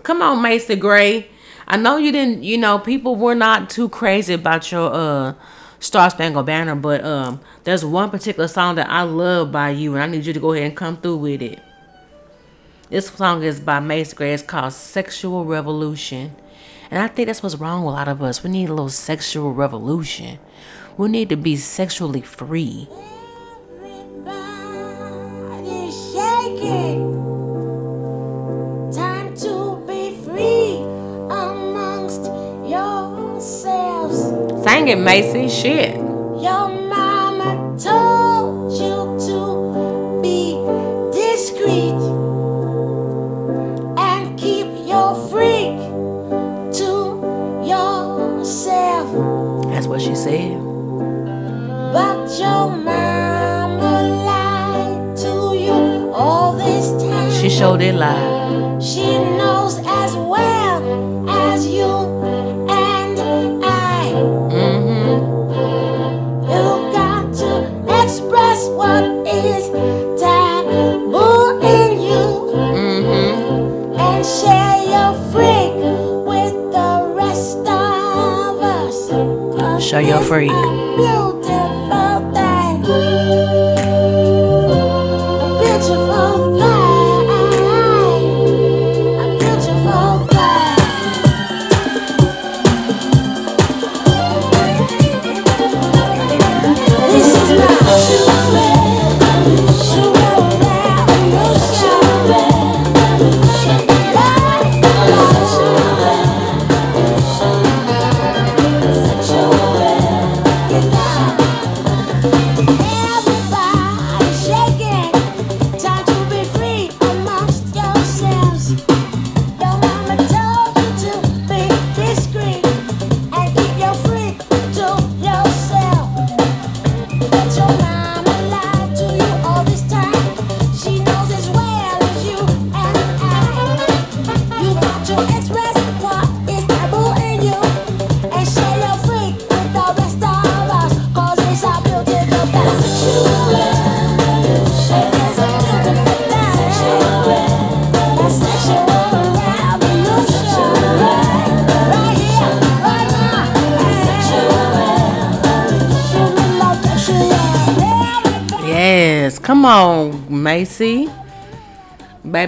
Come 0.05 0.23
on, 0.23 0.41
Macy 0.41 0.77
Gray. 0.77 1.29
I 1.71 1.77
know 1.77 1.99
you 1.99 2.13
didn't, 2.13 2.43
you 2.43 2.57
know, 2.57 2.79
people 2.79 3.15
were 3.15 3.35
not 3.35 3.69
too 3.69 3.91
crazy 3.91 4.33
about 4.33 4.73
your 4.73 4.91
uh 4.93 5.35
Star 5.81 6.11
Spangled 6.11 6.47
Banner, 6.47 6.75
but 6.75 7.05
um 7.05 7.41
there's 7.65 7.85
one 7.85 8.11
particular 8.11 8.49
song 8.49 8.77
that 8.77 8.89
I 8.89 9.03
love 9.03 9.53
by 9.53 9.71
you 9.71 9.95
and 9.95 10.03
I 10.03 10.07
need 10.07 10.25
you 10.25 10.33
to 10.33 10.41
go 10.41 10.53
ahead 10.53 10.65
and 10.65 10.77
come 10.77 10.97
through 10.97 11.19
with 11.19 11.43
it. 11.43 11.61
This 12.89 13.09
song 13.09 13.43
is 13.43 13.61
by 13.61 13.81
Mace 13.81 14.15
Gray. 14.15 14.33
It's 14.33 14.43
called 14.43 14.73
Sexual 14.73 15.45
Revolution. 15.45 16.35
And 16.91 17.03
I 17.03 17.09
think 17.09 17.27
that's 17.27 17.43
what's 17.43 17.57
wrong 17.57 17.85
with 17.85 17.93
a 17.93 17.97
lot 17.97 18.09
of 18.09 18.23
us. 18.23 18.43
We 18.43 18.49
need 18.49 18.71
a 18.71 18.73
little 18.73 18.89
sexual 18.89 19.53
revolution. 19.53 20.39
We 20.97 21.11
need 21.11 21.29
to 21.29 21.37
be 21.37 21.57
sexually 21.57 22.23
free. 22.23 22.89
Everybody 23.85 25.93
shake 25.93 26.98
yourselves. 34.89 34.89
Sing 34.89 34.91
it, 34.91 34.97
Macy. 34.97 35.49
Shit. 35.49 35.97
Your 36.41 36.69
mama 36.69 37.77
told 37.79 38.73
you 38.73 39.19
to 39.27 40.21
be 40.23 40.55
discreet 41.13 41.95
and 43.99 44.39
keep 44.39 44.67
your 44.87 45.15
freak 45.29 45.79
to 46.75 47.21
yourself. 47.67 49.09
That's 49.71 49.87
what 49.87 50.01
she 50.01 50.15
said. 50.15 50.57
But 51.93 52.39
your 52.39 52.71
mama 52.77 54.03
lied 54.25 55.17
to 55.19 55.57
you 55.57 56.13
all 56.13 56.57
this 56.57 56.91
time. 57.03 57.31
She 57.33 57.51
showed 57.51 57.81
it 57.81 57.95
live. 57.95 58.83
She 58.83 59.07
knows 59.19 59.79
as 59.87 60.15
well 60.15 61.29
as 61.29 61.67
you 61.67 62.08
show 79.89 79.99
your 80.01 80.21
freak. 80.21 80.51
freak. 80.99 81.38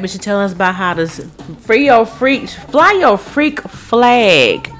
Baby, 0.00 0.08
she 0.08 0.18
telling 0.18 0.46
us 0.46 0.54
about 0.54 0.76
how 0.76 0.94
to 0.94 1.06
free 1.06 1.84
your 1.84 2.06
freak, 2.06 2.48
fly 2.48 2.92
your 2.92 3.18
freak 3.18 3.60
flag. 3.60 4.72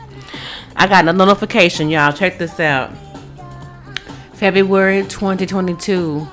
I 0.75 0.87
got 0.87 1.07
a 1.07 1.13
notification, 1.13 1.91
y'all. 1.91 2.11
Check 2.11 2.39
this 2.39 2.59
out. 2.59 2.91
February 4.33 5.03
2022 5.03 6.27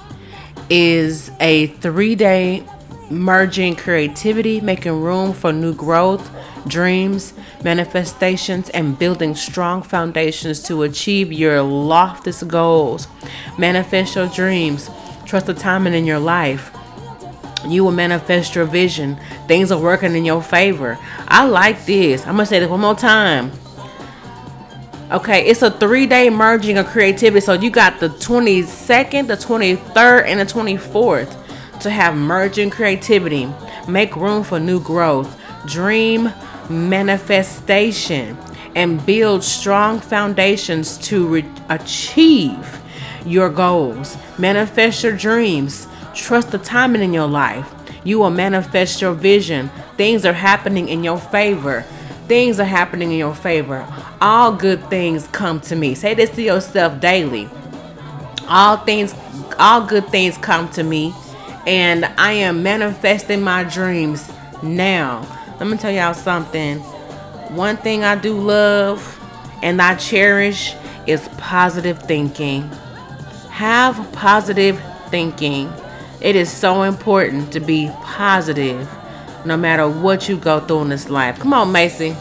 is 0.70 1.32
a 1.42 1.68
three 1.68 2.16
day 2.16 2.66
merging 3.10 3.76
creativity, 3.76 4.62
making 4.62 5.02
room 5.02 5.34
for 5.34 5.52
new 5.52 5.76
growth, 5.76 6.32
dreams, 6.66 7.34
manifestations, 7.66 8.70
and 8.70 8.98
building 8.98 9.36
strong 9.36 9.84
foundations 9.84 10.64
to 10.64 10.84
achieve 10.84 11.34
your 11.34 11.62
loftiest 11.62 12.48
goals. 12.48 13.10
Manifest 13.58 14.16
your 14.16 14.30
dreams. 14.30 14.90
Trust 15.26 15.48
the 15.48 15.54
timing 15.54 15.94
in 15.94 16.06
your 16.06 16.20
life. 16.20 16.72
You 17.66 17.84
will 17.84 17.92
manifest 17.92 18.56
your 18.56 18.66
vision. 18.66 19.18
Things 19.48 19.72
are 19.72 19.82
working 19.82 20.16
in 20.16 20.26
your 20.26 20.42
favor. 20.42 20.98
I 21.28 21.46
like 21.46 21.86
this. 21.86 22.26
I'm 22.26 22.38
to 22.38 22.46
say 22.46 22.60
this 22.60 22.70
one 22.70 22.82
more 22.82 22.96
time. 22.96 23.52
Okay, 25.10 25.46
it's 25.46 25.62
a 25.62 25.72
three 25.72 26.06
day 26.06 26.30
merging 26.30 26.78
of 26.78 26.88
creativity. 26.88 27.40
So 27.40 27.54
you 27.54 27.70
got 27.70 28.00
the 28.00 28.10
22nd, 28.10 29.28
the 29.28 29.38
23rd, 29.38 30.26
and 30.26 30.40
the 30.40 30.46
24th 30.46 31.80
to 31.80 31.90
have 31.90 32.16
merging 32.16 32.70
creativity. 32.70 33.48
Make 33.88 34.16
room 34.18 34.44
for 34.44 34.60
new 34.60 34.82
growth, 34.82 35.40
dream 35.66 36.32
manifestation, 36.70 38.38
and 38.76 39.04
build 39.06 39.44
strong 39.44 40.00
foundations 40.02 40.98
to 40.98 41.26
re- 41.28 41.46
achieve 41.70 42.82
your 43.26 43.50
goals. 43.50 44.18
Manifest 44.38 45.04
your 45.04 45.16
dreams. 45.16 45.88
Trust 46.18 46.52
the 46.52 46.58
timing 46.58 47.04
in 47.04 47.14
your 47.14 47.28
life. 47.28 47.72
You 48.04 48.20
will 48.20 48.32
manifest 48.32 49.02
your 49.02 49.14
vision. 49.14 49.70
Things 49.98 50.26
are 50.26 50.34
happening 50.34 50.90
in 50.90 51.04
your 51.04 51.20
favor. 51.20 51.84
Things 52.28 52.60
are 52.60 52.66
happening 52.66 53.12
in 53.12 53.18
your 53.18 53.36
favor. 53.36 53.86
All 54.20 54.52
good 54.52 54.90
things 54.90 55.28
come 55.28 55.62
to 55.62 55.76
me. 55.76 55.94
Say 55.94 56.16
this 56.16 56.32
to 56.32 56.42
yourself 56.42 57.00
daily. 57.00 57.48
All 58.50 58.78
things 58.78 59.14
all 59.60 59.86
good 59.86 60.08
things 60.10 60.38
come 60.38 60.70
to 60.72 60.84
me 60.84 61.14
and 61.66 62.06
I 62.06 62.32
am 62.34 62.64
manifesting 62.64 63.42
my 63.42 63.64
dreams 63.64 64.30
now. 64.64 65.26
Let 65.60 65.68
me 65.68 65.78
tell 65.78 65.92
y'all 65.92 66.14
something. 66.14 66.80
One 67.50 67.78
thing 67.78 68.04
I 68.04 68.16
do 68.16 68.40
love 68.40 69.20
and 69.62 69.82
I 69.82 69.96
cherish 69.96 70.74
is 71.06 71.28
positive 71.38 72.02
thinking. 72.04 72.64
Have 73.50 74.12
positive 74.14 74.82
thinking. 75.10 75.72
It 76.20 76.36
is 76.36 76.52
so 76.52 76.82
important 76.82 77.54
to 77.54 77.60
be 77.60 77.92
positive 78.02 78.90
no 79.46 79.56
matter 79.56 79.88
what 79.88 80.28
you 80.28 80.38
go 80.38 80.60
through 80.60 80.82
in 80.82 80.90
this 80.90 81.10
life. 81.10 81.38
Come 81.40 81.54
on, 81.54 81.72
Macy. 81.72 82.16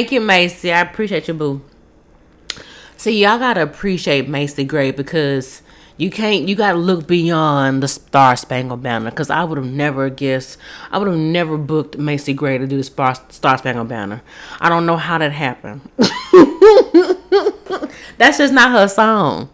Thank 0.00 0.12
you, 0.12 0.20
Macy. 0.22 0.72
I 0.72 0.80
appreciate 0.80 1.28
you, 1.28 1.34
boo. 1.34 1.60
See, 2.96 3.22
y'all 3.22 3.38
gotta 3.38 3.60
appreciate 3.60 4.30
Macy 4.30 4.64
Gray 4.64 4.92
because 4.92 5.60
you 5.98 6.10
can't. 6.10 6.48
You 6.48 6.54
gotta 6.54 6.78
look 6.78 7.06
beyond 7.06 7.82
the 7.82 7.88
Star 7.88 8.34
Spangled 8.34 8.82
Banner. 8.82 9.10
Because 9.10 9.28
I 9.28 9.44
would 9.44 9.58
have 9.58 9.66
never 9.66 10.08
guessed. 10.08 10.56
I 10.90 10.96
would 10.96 11.06
have 11.06 11.18
never 11.18 11.58
booked 11.58 11.98
Macy 11.98 12.32
Gray 12.32 12.56
to 12.56 12.66
do 12.66 12.78
the 12.78 12.82
Star, 12.82 13.14
Star 13.28 13.58
Spangled 13.58 13.88
Banner. 13.88 14.22
I 14.58 14.70
don't 14.70 14.86
know 14.86 14.96
how 14.96 15.18
that 15.18 15.32
happened. 15.32 15.82
That's 18.16 18.38
just 18.38 18.54
not 18.54 18.70
her 18.70 18.88
song. 18.88 19.50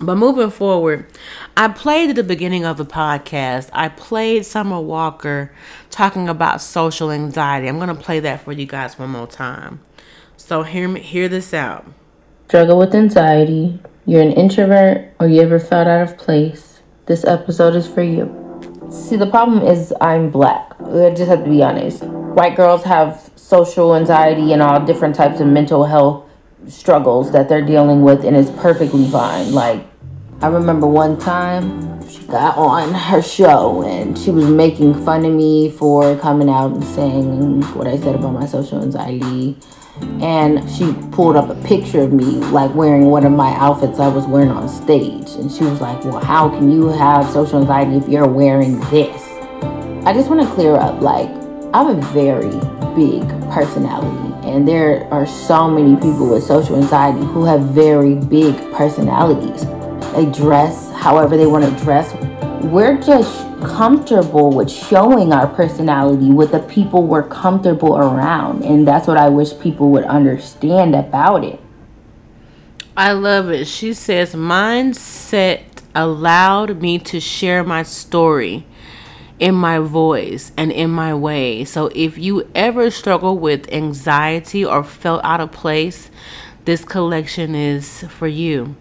But 0.00 0.14
moving 0.14 0.50
forward, 0.50 1.06
I 1.56 1.68
played 1.68 2.10
at 2.10 2.16
the 2.16 2.22
beginning 2.22 2.64
of 2.64 2.76
the 2.76 2.86
podcast, 2.86 3.68
I 3.72 3.88
played 3.88 4.46
Summer 4.46 4.80
Walker 4.80 5.52
talking 5.90 6.28
about 6.28 6.62
social 6.62 7.10
anxiety. 7.10 7.68
I'm 7.68 7.76
going 7.78 7.94
to 7.94 7.94
play 7.94 8.20
that 8.20 8.42
for 8.42 8.52
you 8.52 8.66
guys 8.66 8.98
one 8.98 9.10
more 9.10 9.26
time. 9.26 9.80
So 10.36 10.62
hear 10.62 10.94
hear 10.96 11.28
this 11.28 11.52
out. 11.52 11.86
Struggle 12.48 12.78
with 12.78 12.94
anxiety, 12.94 13.78
you're 14.06 14.22
an 14.22 14.32
introvert, 14.32 15.12
or 15.20 15.28
you 15.28 15.40
ever 15.42 15.58
felt 15.58 15.86
out 15.86 16.08
of 16.08 16.18
place, 16.18 16.80
this 17.06 17.24
episode 17.24 17.76
is 17.76 17.86
for 17.86 18.02
you. 18.02 18.26
See, 18.90 19.16
the 19.16 19.26
problem 19.26 19.62
is 19.62 19.92
I'm 20.00 20.30
black. 20.30 20.74
I 20.80 21.10
just 21.10 21.28
have 21.28 21.44
to 21.44 21.50
be 21.50 21.62
honest. 21.62 22.02
White 22.02 22.56
girls 22.56 22.82
have 22.84 23.30
social 23.36 23.94
anxiety 23.94 24.52
and 24.52 24.62
all 24.62 24.84
different 24.84 25.14
types 25.14 25.40
of 25.40 25.46
mental 25.46 25.84
health 25.84 26.24
struggles 26.66 27.32
that 27.32 27.48
they're 27.48 27.64
dealing 27.64 28.02
with, 28.02 28.24
and 28.24 28.36
it's 28.36 28.50
perfectly 28.50 29.08
fine. 29.10 29.52
Like, 29.52 29.86
I 30.42 30.46
remember 30.46 30.86
one 30.86 31.18
time 31.18 32.08
she 32.08 32.20
got 32.20 32.56
on 32.56 32.94
her 32.94 33.20
show 33.20 33.82
and 33.82 34.16
she 34.16 34.30
was 34.30 34.48
making 34.48 35.04
fun 35.04 35.26
of 35.26 35.34
me 35.34 35.70
for 35.70 36.16
coming 36.16 36.48
out 36.48 36.72
and 36.72 36.82
saying 36.82 37.60
what 37.74 37.86
I 37.86 37.98
said 37.98 38.14
about 38.14 38.32
my 38.32 38.46
social 38.46 38.82
anxiety. 38.82 39.54
And 40.22 40.66
she 40.70 40.94
pulled 41.12 41.36
up 41.36 41.50
a 41.50 41.62
picture 41.66 42.00
of 42.00 42.14
me, 42.14 42.24
like 42.24 42.74
wearing 42.74 43.10
one 43.10 43.26
of 43.26 43.32
my 43.32 43.54
outfits 43.56 43.98
I 43.98 44.08
was 44.08 44.26
wearing 44.26 44.48
on 44.48 44.66
stage. 44.66 45.28
And 45.32 45.52
she 45.52 45.62
was 45.64 45.82
like, 45.82 46.02
Well, 46.04 46.24
how 46.24 46.48
can 46.48 46.70
you 46.72 46.88
have 46.88 47.30
social 47.30 47.60
anxiety 47.60 47.98
if 47.98 48.08
you're 48.08 48.26
wearing 48.26 48.80
this? 48.88 49.22
I 50.06 50.14
just 50.14 50.30
want 50.30 50.40
to 50.40 50.54
clear 50.54 50.74
up, 50.74 51.02
like, 51.02 51.28
I'm 51.74 51.88
a 51.88 52.00
very 52.14 52.48
big 52.96 53.28
personality, 53.52 54.48
and 54.48 54.66
there 54.66 55.06
are 55.12 55.26
so 55.26 55.70
many 55.70 55.96
people 55.96 56.30
with 56.30 56.42
social 56.42 56.76
anxiety 56.76 57.24
who 57.26 57.44
have 57.44 57.60
very 57.60 58.14
big 58.14 58.56
personalities 58.72 59.66
they 60.14 60.26
dress 60.26 60.90
however 60.92 61.36
they 61.36 61.46
want 61.46 61.64
to 61.64 61.84
dress. 61.84 62.12
We're 62.64 62.98
just 63.00 63.46
comfortable 63.62 64.50
with 64.50 64.70
showing 64.70 65.32
our 65.32 65.46
personality 65.46 66.30
with 66.30 66.52
the 66.52 66.60
people 66.60 67.06
we're 67.06 67.28
comfortable 67.28 67.96
around. 67.96 68.64
And 68.64 68.86
that's 68.86 69.06
what 69.06 69.16
I 69.16 69.28
wish 69.28 69.58
people 69.58 69.90
would 69.90 70.04
understand 70.04 70.94
about 70.94 71.44
it. 71.44 71.60
I 72.96 73.12
love 73.12 73.50
it. 73.50 73.66
She 73.66 73.94
says, 73.94 74.34
Mindset 74.34 75.62
allowed 75.94 76.80
me 76.80 76.98
to 76.98 77.20
share 77.20 77.64
my 77.64 77.82
story 77.82 78.66
in 79.38 79.54
my 79.54 79.78
voice 79.78 80.52
and 80.56 80.70
in 80.70 80.90
my 80.90 81.14
way. 81.14 81.64
So 81.64 81.90
if 81.94 82.18
you 82.18 82.48
ever 82.54 82.90
struggle 82.90 83.38
with 83.38 83.72
anxiety 83.72 84.64
or 84.64 84.84
felt 84.84 85.24
out 85.24 85.40
of 85.40 85.50
place, 85.50 86.10
this 86.64 86.84
collection 86.84 87.54
is 87.54 88.02
for 88.08 88.26
you. 88.26 88.76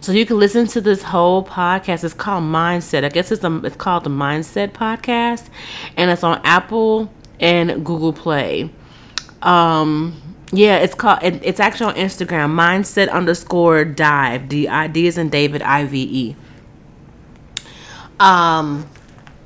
So 0.00 0.12
you 0.12 0.24
can 0.24 0.38
listen 0.38 0.66
to 0.68 0.80
this 0.80 1.02
whole 1.02 1.44
podcast. 1.44 2.04
It's 2.04 2.14
called 2.14 2.44
Mindset. 2.44 3.04
I 3.04 3.08
guess 3.08 3.32
it's 3.32 3.44
a, 3.44 3.56
it's 3.64 3.76
called 3.76 4.04
the 4.04 4.10
Mindset 4.10 4.72
Podcast, 4.72 5.48
and 5.96 6.10
it's 6.10 6.22
on 6.22 6.40
Apple 6.44 7.12
and 7.40 7.84
Google 7.84 8.12
Play. 8.12 8.70
Um, 9.42 10.20
yeah, 10.52 10.78
it's 10.78 10.94
called. 10.94 11.22
It, 11.22 11.40
it's 11.42 11.60
actually 11.60 11.92
on 11.92 11.96
Instagram. 11.96 12.54
Mindset 12.54 13.10
underscore 13.10 13.84
dive. 13.84 14.48
D 14.48 14.68
I 14.68 14.86
D 14.86 15.06
is 15.06 15.18
in 15.18 15.28
David 15.28 15.62
I 15.62 15.84
V 15.86 16.02
E. 16.02 16.36
Um, 18.20 18.88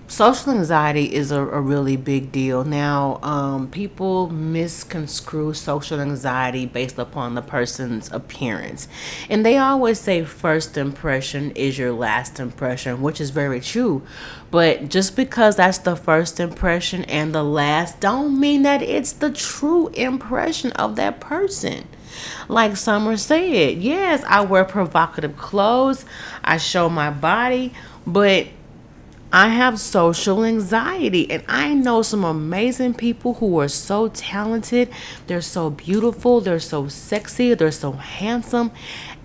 social 0.09 0.53
anxiety 0.53 1.15
is 1.15 1.31
a, 1.31 1.41
a, 1.41 1.61
really 1.61 1.97
big 1.97 2.33
deal. 2.33 2.65
Now, 2.65 3.21
um, 3.23 3.69
people 3.69 4.31
misconstrue 4.31 5.53
social 5.53 6.01
anxiety 6.01 6.65
based 6.65 6.99
upon 6.99 7.35
the 7.35 7.43
person's 7.43 8.11
appearance. 8.11 8.89
And 9.29 9.45
they 9.45 9.59
always 9.59 10.01
say 10.01 10.25
first 10.25 10.77
impression 10.79 11.51
is 11.53 11.79
your 11.79 11.93
last 11.93 12.41
impression, 12.41 13.03
which 13.03 13.21
is 13.21 13.31
very 13.31 13.61
true. 13.61 14.03
But 14.51 14.89
just 14.89 15.15
because 15.15 15.57
that's 15.57 15.79
the 15.79 15.95
first 15.95 16.41
impression 16.41 17.05
and 17.05 17.35
the 17.35 17.45
last, 17.45 18.01
don't 18.01 18.41
mean 18.41 18.63
that 18.63 18.83
it's 18.83 19.13
the 19.13 19.31
true 19.31 19.89
impression 19.89 20.73
of 20.73 20.97
that 20.97 21.21
person. 21.21 21.87
Like 22.49 22.77
Summer 22.77 23.19
said, 23.19 23.79
yes, 23.79 24.25
I 24.27 24.41
wear 24.41 24.65
provocative 24.65 25.37
clothes, 25.37 26.07
I 26.43 26.57
show 26.57 26.89
my 26.89 27.11
body, 27.11 27.75
but 28.07 28.49
I 29.31 29.49
have 29.49 29.79
social 29.79 30.43
anxiety, 30.43 31.31
and 31.31 31.43
I 31.47 31.74
know 31.74 32.01
some 32.01 32.24
amazing 32.24 32.95
people 32.95 33.35
who 33.35 33.61
are 33.61 33.68
so 33.68 34.09
talented. 34.09 34.89
They're 35.26 35.43
so 35.43 35.68
beautiful, 35.68 36.41
they're 36.41 36.59
so 36.59 36.89
sexy, 36.89 37.53
they're 37.53 37.70
so 37.70 37.93
handsome, 37.93 38.70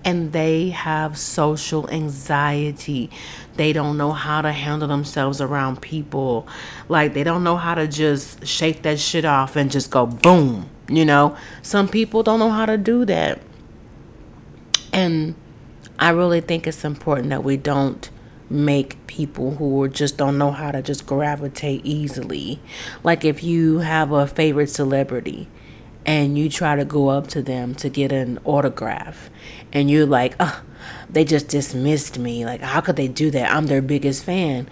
and 0.03 0.33
they 0.33 0.71
have 0.71 1.17
social 1.17 1.89
anxiety. 1.89 3.09
They 3.55 3.71
don't 3.71 3.97
know 3.97 4.11
how 4.11 4.41
to 4.41 4.51
handle 4.51 4.89
themselves 4.89 5.39
around 5.39 5.81
people. 5.81 6.47
Like, 6.89 7.13
they 7.13 7.23
don't 7.23 7.45
know 7.45 7.55
how 7.55 7.75
to 7.75 7.87
just 7.87 8.45
shake 8.45 8.81
that 8.81 8.99
shit 8.99 9.23
off 9.23 9.55
and 9.55 9.71
just 9.71 9.89
go 9.89 10.05
boom. 10.05 10.69
You 10.89 11.05
know, 11.05 11.37
some 11.61 11.87
people 11.87 12.23
don't 12.23 12.39
know 12.39 12.51
how 12.51 12.65
to 12.65 12.77
do 12.77 13.05
that. 13.05 13.39
And 14.91 15.35
I 15.97 16.09
really 16.09 16.41
think 16.41 16.67
it's 16.67 16.83
important 16.83 17.29
that 17.29 17.45
we 17.45 17.55
don't 17.55 18.09
make 18.49 19.05
people 19.07 19.55
who 19.55 19.87
just 19.87 20.17
don't 20.17 20.37
know 20.37 20.51
how 20.51 20.71
to 20.71 20.81
just 20.81 21.05
gravitate 21.05 21.85
easily. 21.85 22.59
Like 23.03 23.25
if 23.25 23.43
you 23.43 23.79
have 23.79 24.11
a 24.11 24.27
favorite 24.27 24.69
celebrity 24.69 25.47
and 26.05 26.37
you 26.37 26.49
try 26.49 26.75
to 26.75 26.85
go 26.85 27.09
up 27.09 27.27
to 27.27 27.41
them 27.41 27.75
to 27.75 27.89
get 27.89 28.11
an 28.11 28.39
autograph 28.43 29.29
and 29.71 29.89
you're 29.89 30.05
like, 30.05 30.35
oh, 30.39 30.61
they 31.09 31.23
just 31.23 31.47
dismissed 31.47 32.19
me. 32.19 32.45
Like, 32.45 32.61
how 32.61 32.81
could 32.81 32.95
they 32.95 33.07
do 33.07 33.31
that? 33.31 33.51
I'm 33.51 33.67
their 33.67 33.81
biggest 33.81 34.23
fan. 34.23 34.69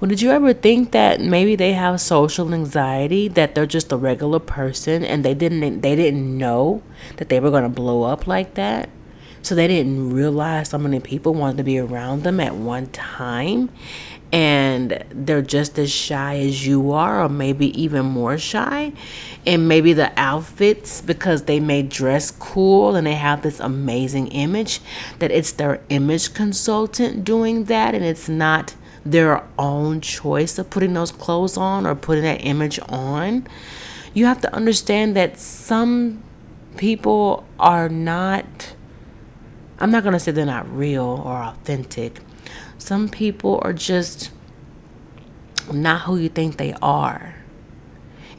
Well, 0.00 0.08
did 0.08 0.20
you 0.20 0.30
ever 0.30 0.52
think 0.52 0.90
that 0.92 1.20
maybe 1.20 1.56
they 1.56 1.72
have 1.72 2.00
social 2.00 2.52
anxiety, 2.52 3.28
that 3.28 3.54
they're 3.54 3.64
just 3.64 3.92
a 3.92 3.96
regular 3.96 4.40
person 4.40 5.04
and 5.04 5.24
they 5.24 5.34
didn't 5.34 5.80
they 5.80 5.96
didn't 5.96 6.36
know 6.36 6.82
that 7.16 7.28
they 7.28 7.40
were 7.40 7.50
going 7.50 7.62
to 7.62 7.68
blow 7.68 8.02
up 8.02 8.26
like 8.26 8.54
that? 8.54 8.90
So 9.44 9.54
they 9.54 9.68
didn't 9.68 10.14
realize 10.14 10.70
so 10.70 10.78
many 10.78 11.00
people 11.00 11.34
wanted 11.34 11.58
to 11.58 11.64
be 11.64 11.78
around 11.78 12.22
them 12.22 12.40
at 12.40 12.54
one 12.54 12.86
time. 12.86 13.68
And 14.32 15.04
they're 15.10 15.42
just 15.42 15.78
as 15.78 15.92
shy 15.92 16.38
as 16.38 16.66
you 16.66 16.92
are, 16.92 17.22
or 17.22 17.28
maybe 17.28 17.66
even 17.80 18.06
more 18.06 18.38
shy. 18.38 18.94
And 19.46 19.68
maybe 19.68 19.92
the 19.92 20.12
outfits, 20.18 21.02
because 21.02 21.42
they 21.42 21.60
may 21.60 21.82
dress 21.82 22.30
cool 22.30 22.96
and 22.96 23.06
they 23.06 23.14
have 23.14 23.42
this 23.42 23.60
amazing 23.60 24.28
image, 24.28 24.80
that 25.18 25.30
it's 25.30 25.52
their 25.52 25.82
image 25.90 26.32
consultant 26.32 27.22
doing 27.22 27.64
that, 27.64 27.94
and 27.94 28.02
it's 28.02 28.28
not 28.28 28.74
their 29.04 29.44
own 29.58 30.00
choice 30.00 30.58
of 30.58 30.70
putting 30.70 30.94
those 30.94 31.12
clothes 31.12 31.58
on 31.58 31.86
or 31.86 31.94
putting 31.94 32.24
that 32.24 32.44
image 32.44 32.80
on. 32.88 33.46
You 34.14 34.24
have 34.24 34.40
to 34.40 34.54
understand 34.54 35.14
that 35.16 35.38
some 35.38 36.24
people 36.78 37.44
are 37.60 37.90
not 37.90 38.74
I'm 39.84 39.90
not 39.90 40.02
going 40.02 40.14
to 40.14 40.18
say 40.18 40.32
they're 40.32 40.46
not 40.46 40.74
real 40.74 41.04
or 41.26 41.34
authentic. 41.42 42.20
Some 42.78 43.06
people 43.06 43.60
are 43.62 43.74
just 43.74 44.30
not 45.70 46.00
who 46.00 46.16
you 46.16 46.30
think 46.30 46.56
they 46.56 46.72
are. 46.80 47.34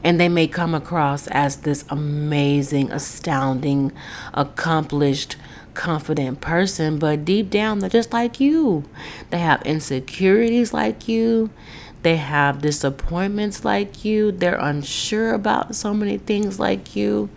And 0.02 0.18
they 0.18 0.28
may 0.28 0.48
come 0.48 0.74
across 0.74 1.28
as 1.28 1.58
this 1.58 1.84
amazing, 1.88 2.90
astounding, 2.90 3.92
accomplished, 4.34 5.36
confident 5.72 6.40
person, 6.40 6.98
but 6.98 7.24
deep 7.24 7.48
down, 7.48 7.78
they're 7.78 7.90
just 7.90 8.12
like 8.12 8.40
you. 8.40 8.82
They 9.30 9.38
have 9.38 9.62
insecurities 9.62 10.72
like 10.72 11.06
you. 11.06 11.50
They 12.02 12.16
have 12.16 12.60
disappointments 12.60 13.64
like 13.64 14.04
you. 14.04 14.32
They're 14.32 14.58
unsure 14.58 15.32
about 15.32 15.76
so 15.76 15.94
many 15.94 16.18
things 16.18 16.58
like 16.58 16.96
you. 16.96 17.30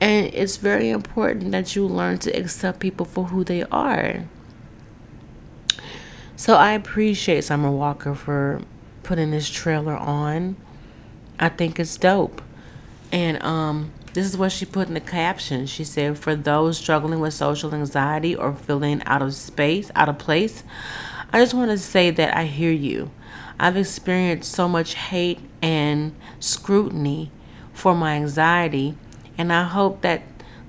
And 0.00 0.26
it's 0.34 0.56
very 0.56 0.90
important 0.90 1.52
that 1.52 1.74
you 1.74 1.86
learn 1.86 2.18
to 2.18 2.30
accept 2.38 2.80
people 2.80 3.06
for 3.06 3.24
who 3.24 3.44
they 3.44 3.62
are. 3.64 4.24
So 6.36 6.56
I 6.56 6.72
appreciate 6.72 7.44
Summer 7.44 7.70
Walker 7.70 8.14
for 8.14 8.60
putting 9.02 9.30
this 9.30 9.48
trailer 9.48 9.96
on. 9.96 10.56
I 11.40 11.48
think 11.48 11.80
it's 11.80 11.96
dope. 11.96 12.42
And 13.10 13.42
um 13.42 13.92
this 14.16 14.24
is 14.24 14.38
what 14.38 14.50
she 14.50 14.64
put 14.64 14.88
in 14.88 14.94
the 14.94 15.00
caption. 15.00 15.66
She 15.66 15.84
said, 15.84 16.18
For 16.18 16.34
those 16.34 16.78
struggling 16.78 17.20
with 17.20 17.34
social 17.34 17.74
anxiety 17.74 18.34
or 18.34 18.54
feeling 18.54 19.02
out 19.04 19.20
of 19.20 19.34
space, 19.34 19.90
out 19.94 20.08
of 20.08 20.16
place, 20.16 20.64
I 21.34 21.40
just 21.40 21.52
want 21.52 21.70
to 21.70 21.76
say 21.76 22.10
that 22.10 22.34
I 22.34 22.44
hear 22.44 22.70
you. 22.70 23.10
I've 23.60 23.76
experienced 23.76 24.50
so 24.52 24.70
much 24.70 24.94
hate 24.94 25.40
and 25.60 26.14
scrutiny 26.40 27.30
for 27.74 27.94
my 27.94 28.14
anxiety 28.14 28.96
and 29.38 29.52
I 29.52 29.64
hope 29.64 30.00
that 30.02 30.22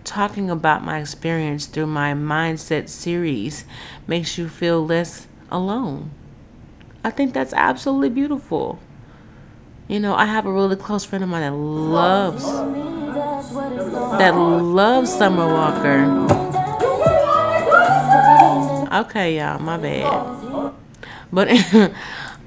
talking 0.04 0.50
about 0.50 0.84
my 0.84 1.00
experience 1.00 1.66
through 1.66 1.88
my 1.88 2.14
mindset 2.14 2.90
series 2.90 3.66
makes 4.08 4.38
you 4.38 4.48
feel 4.48 4.86
less 4.86 5.28
alone. 5.52 6.12
I 7.04 7.10
think 7.10 7.34
that's 7.34 7.54
absolutely 7.54 8.10
beautiful. 8.10 8.80
You 9.88 10.00
know, 10.00 10.16
I 10.16 10.26
have 10.26 10.46
a 10.46 10.52
really 10.52 10.76
close 10.76 11.06
friend 11.06 11.24
of 11.24 11.30
mine 11.30 11.42
that 11.42 11.54
loves 11.54 12.46
that 14.18 14.32
loves 14.36 15.14
Summer 15.14 15.46
Walker. 15.46 16.04
Okay, 19.02 19.38
y'all, 19.38 19.60
my 19.60 19.78
bad. 19.78 20.74
But 21.32 21.50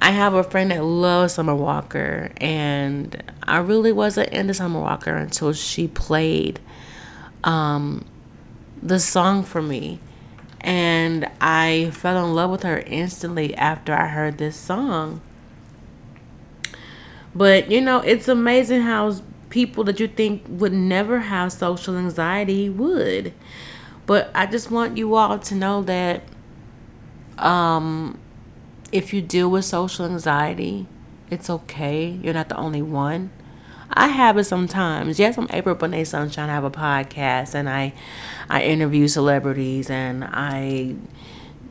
I 0.02 0.12
have 0.12 0.34
a 0.34 0.42
friend 0.42 0.70
that 0.70 0.82
loves 0.82 1.34
Summer 1.34 1.54
Walker, 1.54 2.30
and 2.38 3.22
I 3.42 3.58
really 3.58 3.92
wasn't 3.92 4.30
into 4.30 4.54
Summer 4.54 4.80
Walker 4.80 5.14
until 5.14 5.52
she 5.52 5.88
played 5.88 6.58
um, 7.44 8.04
the 8.82 8.98
song 8.98 9.42
for 9.42 9.60
me. 9.60 10.00
And 10.62 11.28
I 11.40 11.90
fell 11.92 12.24
in 12.24 12.34
love 12.34 12.50
with 12.50 12.62
her 12.62 12.80
instantly 12.80 13.54
after 13.54 13.94
I 13.94 14.06
heard 14.08 14.38
this 14.38 14.56
song. 14.56 15.20
But 17.34 17.70
you 17.70 17.80
know, 17.80 18.00
it's 18.00 18.28
amazing 18.28 18.82
how 18.82 19.14
people 19.48 19.84
that 19.84 20.00
you 20.00 20.08
think 20.08 20.44
would 20.48 20.72
never 20.72 21.20
have 21.20 21.52
social 21.52 21.96
anxiety 21.96 22.68
would. 22.68 23.32
But 24.06 24.30
I 24.34 24.46
just 24.46 24.70
want 24.70 24.96
you 24.96 25.14
all 25.14 25.38
to 25.38 25.54
know 25.54 25.82
that 25.82 26.22
um 27.38 28.18
if 28.92 29.12
you 29.12 29.22
deal 29.22 29.50
with 29.50 29.64
social 29.64 30.04
anxiety, 30.06 30.86
it's 31.30 31.48
okay. 31.48 32.18
You're 32.22 32.34
not 32.34 32.48
the 32.48 32.56
only 32.56 32.82
one. 32.82 33.30
I 33.92 34.08
have 34.08 34.38
it 34.38 34.44
sometimes. 34.44 35.18
Yes, 35.18 35.36
I'm 35.36 35.48
April 35.50 35.74
Bonet 35.74 36.06
Sunshine. 36.06 36.48
I 36.48 36.54
have 36.54 36.64
a 36.64 36.70
podcast 36.70 37.54
and 37.54 37.68
I 37.68 37.92
I 38.48 38.62
interview 38.62 39.08
celebrities 39.08 39.90
and 39.90 40.24
I 40.24 40.94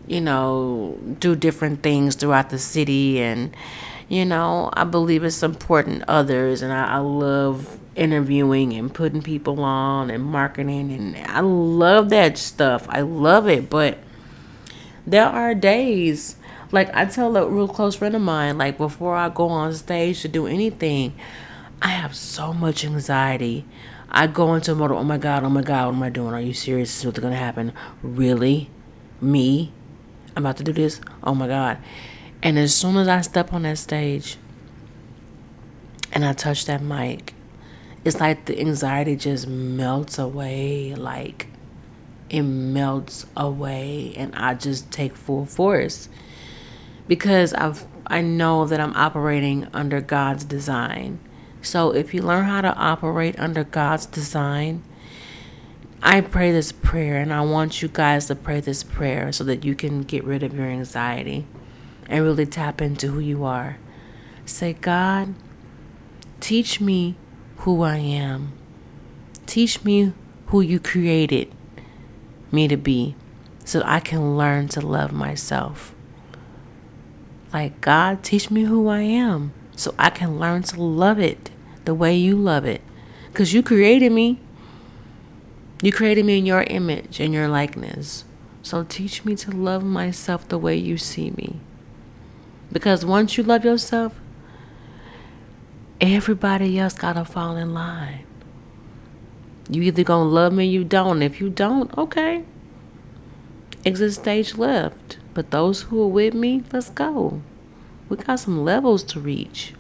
you 0.07 0.22
know 0.22 0.97
do 1.20 1.36
different 1.36 1.82
things 1.82 2.15
throughout 2.15 2.49
the 2.49 2.59
city 2.59 3.22
and 3.22 3.55
you 4.09 4.26
know 4.26 4.70
I 4.74 4.84
believe 4.84 5.24
it's 5.24 5.43
important 5.43 6.03
others 6.07 6.61
and 6.61 6.74
I, 6.74 6.95
I 6.95 6.97
love 6.97 7.80
interviewing 7.95 8.74
and 8.74 8.93
putting 8.93 9.22
people 9.22 9.61
on 9.61 10.09
and 10.09 10.24
marketing 10.24 10.91
and 10.91 11.15
I 11.26 11.39
love 11.39 12.09
that 12.09 12.38
stuff. 12.38 12.86
I 12.89 13.01
love 13.01 13.47
it, 13.47 13.70
but 13.70 13.97
there 15.07 15.26
are 15.26 15.55
days 15.55 16.36
like 16.72 16.93
I 16.95 17.05
tell 17.05 17.36
a 17.36 17.47
real 17.47 17.67
close 17.67 17.95
friend 17.95 18.15
of 18.15 18.22
mine, 18.22 18.57
like 18.57 18.78
before 18.78 19.15
I 19.15 19.30
go 19.30 19.47
on 19.47 19.74
stage 19.74 20.22
to 20.22 20.28
do 20.28 20.47
anything, 20.47 21.15
I 21.82 21.89
have 21.89 22.15
so 22.15 22.53
much 22.53 22.86
anxiety. 22.86 23.65
I 24.09 24.28
go 24.28 24.53
into 24.55 24.72
a 24.72 24.76
mode, 24.76 24.91
oh 24.91 25.03
my 25.03 25.17
god, 25.17 25.43
oh 25.43 25.49
my 25.49 25.61
god, 25.61 25.88
what 25.88 25.95
am 25.95 26.03
I 26.03 26.09
doing? 26.09 26.34
Are 26.34 26.41
you 26.41 26.53
serious? 26.53 26.97
Is 26.97 27.05
what's 27.05 27.20
gonna 27.20 27.36
happen? 27.36 27.74
Really? 28.01 28.70
Me? 29.22 29.72
I'm 30.36 30.45
about 30.45 30.57
to 30.57 30.63
do 30.63 30.74
this? 30.74 31.01
Oh 31.24 31.36
my 31.36 31.47
god. 31.47 31.78
And 32.41 32.57
as 32.57 32.74
soon 32.74 32.95
as 32.97 33.07
I 33.07 33.22
step 33.22 33.51
on 33.53 33.63
that 33.63 33.78
stage 33.78 34.38
and 36.11 36.24
I 36.24 36.34
touch 36.34 36.65
that 36.65 36.82
mic, 36.82 37.34
it's 38.05 38.20
like 38.20 38.45
the 38.45 38.59
anxiety 38.59 39.15
just 39.15 39.47
melts 39.47 40.17
away. 40.17 40.95
Like 40.95 41.47
it 42.30 42.43
melts 42.43 43.26
away 43.36 44.13
and 44.15 44.34
I 44.36 44.53
just 44.53 44.91
take 44.91 45.15
full 45.15 45.45
force 45.45 46.09
because 47.10 47.53
I've 47.55 47.86
I 48.07 48.22
know 48.22 48.66
that 48.66 48.80
I'm 48.80 48.93
operating 48.95 49.68
under 49.74 49.99
God's 50.01 50.43
design. 50.43 51.20
So 51.62 51.91
if 51.91 52.14
you 52.14 52.22
learn 52.24 52.45
how 52.45 52.62
to 52.62 52.74
operate 52.74 53.38
under 53.38 53.64
God's 53.64 54.07
design, 54.07 54.84
I 56.01 56.22
pray 56.22 56.51
this 56.51 56.72
prayer 56.72 57.18
and 57.18 57.34
I 57.34 57.41
want 57.41 57.82
you 57.82 57.88
guys 57.88 58.28
to 58.28 58.36
pray 58.36 58.62
this 58.62 58.84
prayer 58.84 59.32
so 59.32 59.43
that 59.43 59.66
you 59.66 59.76
can 59.76 60.03
get 60.03 60.24
rid 60.24 60.41
of 60.43 60.55
your 60.55 60.66
anxiety 60.66 61.45
and 62.07 62.24
really 62.24 62.45
tap 62.45 62.82
into 62.82 63.10
who 63.10 63.20
you 63.20 63.43
are. 63.43 63.78
Say, 64.45 64.74
God, 64.74 65.36
teach 66.39 66.80
me 66.82 67.16
who 67.57 67.84
I 67.84 67.97
am. 67.97 68.53
Teach 69.45 69.84
me 69.84 70.14
who 70.47 70.62
you 70.62 70.80
created 70.80 71.51
me 72.51 72.68
to 72.68 72.78
be 72.78 73.16
so 73.66 73.84
I 73.86 73.99
can 73.99 74.38
learn 74.38 74.68
to 74.70 74.82
love 74.82 75.12
myself. 75.12 75.93
Like, 77.52 77.82
God, 77.82 78.24
teach 78.24 78.52
me 78.52 78.64
who 78.64 78.88
I 78.88 79.02
am 79.02 79.54
so 79.76 79.95
I 79.97 80.10
can 80.10 80.39
learn 80.39 80.64
to 80.64 80.82
love 80.82 81.20
it 81.20 81.50
the 81.86 81.95
way 81.95 82.16
you 82.16 82.36
love 82.36 82.66
it. 82.66 82.82
Because 83.28 83.54
you 83.54 83.64
created 83.64 84.12
me. 84.12 84.39
You 85.82 85.91
created 85.91 86.26
me 86.26 86.38
in 86.38 86.45
your 86.45 86.64
image 86.64 87.20
and 87.20 87.34
your 87.34 87.47
likeness. 87.47 88.26
So 88.62 88.84
teach 88.84 89.24
me 89.24 89.36
to 89.38 89.52
love 89.52 89.84
myself 89.84 90.47
the 90.47 90.58
way 90.58 90.76
you 90.76 90.97
see 90.97 91.32
me. 91.32 91.60
Because 92.72 93.06
once 93.06 93.38
you 93.38 93.43
love 93.43 93.64
yourself, 93.64 94.20
everybody 96.02 96.78
else 96.78 96.93
gotta 96.93 97.26
fall 97.26 97.56
in 97.56 97.74
line. 97.74 98.26
You 99.70 99.84
either 99.84 100.04
gonna 100.04 100.30
love 100.30 100.54
me, 100.54 100.68
or 100.68 100.72
you 100.72 100.84
don't. 100.84 101.22
If 101.22 101.39
you 101.39 101.50
don't, 101.50 101.95
okay. 101.97 102.43
Exit 103.86 104.13
stage 104.13 104.55
left. 104.55 105.17
But 105.34 105.51
those 105.51 105.84
who 105.84 106.01
are 106.03 106.07
with 106.07 106.34
me, 106.34 106.63
let's 106.71 106.89
go. 106.89 107.41
We 108.09 108.17
got 108.17 108.39
some 108.39 108.63
levels 108.63 109.03
to 109.05 109.19
reach. 109.19 109.73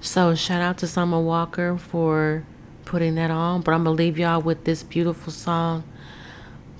So 0.00 0.34
shout 0.34 0.60
out 0.60 0.78
to 0.78 0.86
Summer 0.88 1.20
Walker 1.20 1.78
for 1.78 2.44
putting 2.84 3.14
that 3.14 3.30
on. 3.30 3.60
But 3.60 3.72
I'm 3.74 3.84
gonna 3.84 3.94
leave 3.94 4.18
y'all 4.18 4.40
with 4.40 4.64
this 4.64 4.82
beautiful 4.82 5.32
song 5.32 5.84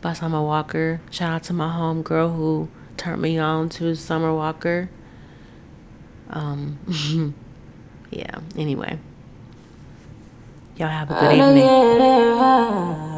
by 0.00 0.12
Summer 0.12 0.42
Walker. 0.42 1.00
Shout 1.10 1.32
out 1.32 1.42
to 1.44 1.52
my 1.52 1.72
home 1.72 2.02
girl 2.02 2.30
who 2.30 2.68
turned 2.96 3.22
me 3.22 3.38
on 3.38 3.68
to 3.70 3.94
Summer 3.94 4.34
Walker. 4.34 4.90
Um, 6.30 7.34
yeah. 8.10 8.40
Anyway, 8.56 8.98
y'all 10.76 10.88
have 10.88 11.10
a 11.10 11.14
good 11.14 11.32
evening. 11.32 13.11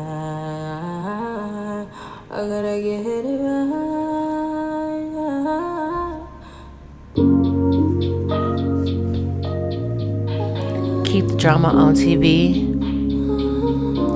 I 2.36 2.38
gotta 2.48 2.80
get 2.82 3.06
it 3.06 3.38
right. 3.44 4.18
Keep 11.06 11.28
the 11.28 11.36
drama 11.38 11.68
on 11.68 11.94
TV 11.94 12.74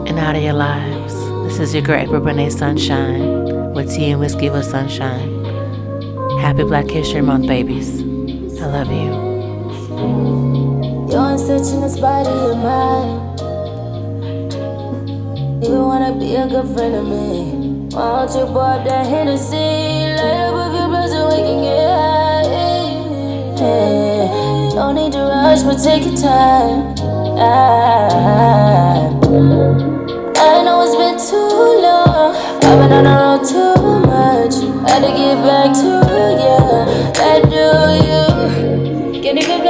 and 0.09 0.19
out 0.19 0.35
of 0.35 0.43
your 0.43 0.55
lives. 0.55 1.15
This 1.45 1.61
is 1.61 1.73
your 1.73 1.85
girl 1.85 2.01
April 2.01 2.21
Renee 2.21 2.51
Sunshine 2.51 3.73
with 3.73 3.95
tea 3.95 4.11
and 4.11 4.19
whiskey 4.19 4.51
with 4.51 4.65
sunshine. 4.65 5.45
Happy 6.41 6.65
Black 6.65 6.91
History 6.91 7.21
Month, 7.21 7.47
babies. 7.47 8.03
I 8.61 8.67
love 8.67 8.91
you. 8.91 9.15
You're 11.09 11.39
searching 11.39 11.83
this 11.83 12.01
body 12.01 12.29
of 12.29 12.57
mine. 12.57 13.39
You 15.63 15.79
wanna 15.85 16.19
be 16.19 16.35
a 16.35 16.49
good 16.49 16.67
friend 16.75 16.97
of 16.97 17.07
me. 17.07 17.58
Why 17.99 18.27
don't 18.27 18.39
you 18.39 18.47
pour 18.47 18.79
that 18.85 19.07
Hennessy? 19.07 19.57
Light 20.15 20.39
up 20.47 20.55
a 20.55 20.71
few 20.71 20.87
blunts 20.87 21.13
and 21.13 21.27
we 21.27 21.39
can 21.43 21.59
get 21.67 21.83
high. 21.99 22.47
Yeah. 23.59 24.71
Don't 24.73 24.95
need 24.95 25.11
to 25.15 25.19
rush, 25.19 25.63
but 25.65 25.83
take 25.83 26.05
your 26.05 26.15
time. 26.15 26.95
I, 27.37 27.43
I 30.39 30.63
know 30.63 30.79
it's 30.87 30.95
been 30.95 31.19
too 31.19 31.51
long. 31.83 32.37
I've 32.63 32.79
been 32.79 32.93
on 32.93 33.03
the 33.03 33.11
road 33.19 33.43
too 33.43 33.75
much. 34.07 34.55
Had 34.89 35.01
to 35.03 35.11
get 35.11 35.43
back 35.43 35.75
to 35.83 35.91
you. 36.39 36.63
That 37.19 37.43
do 37.51 37.67
you. 38.07 39.23
Can't 39.23 39.39
even 39.43 39.68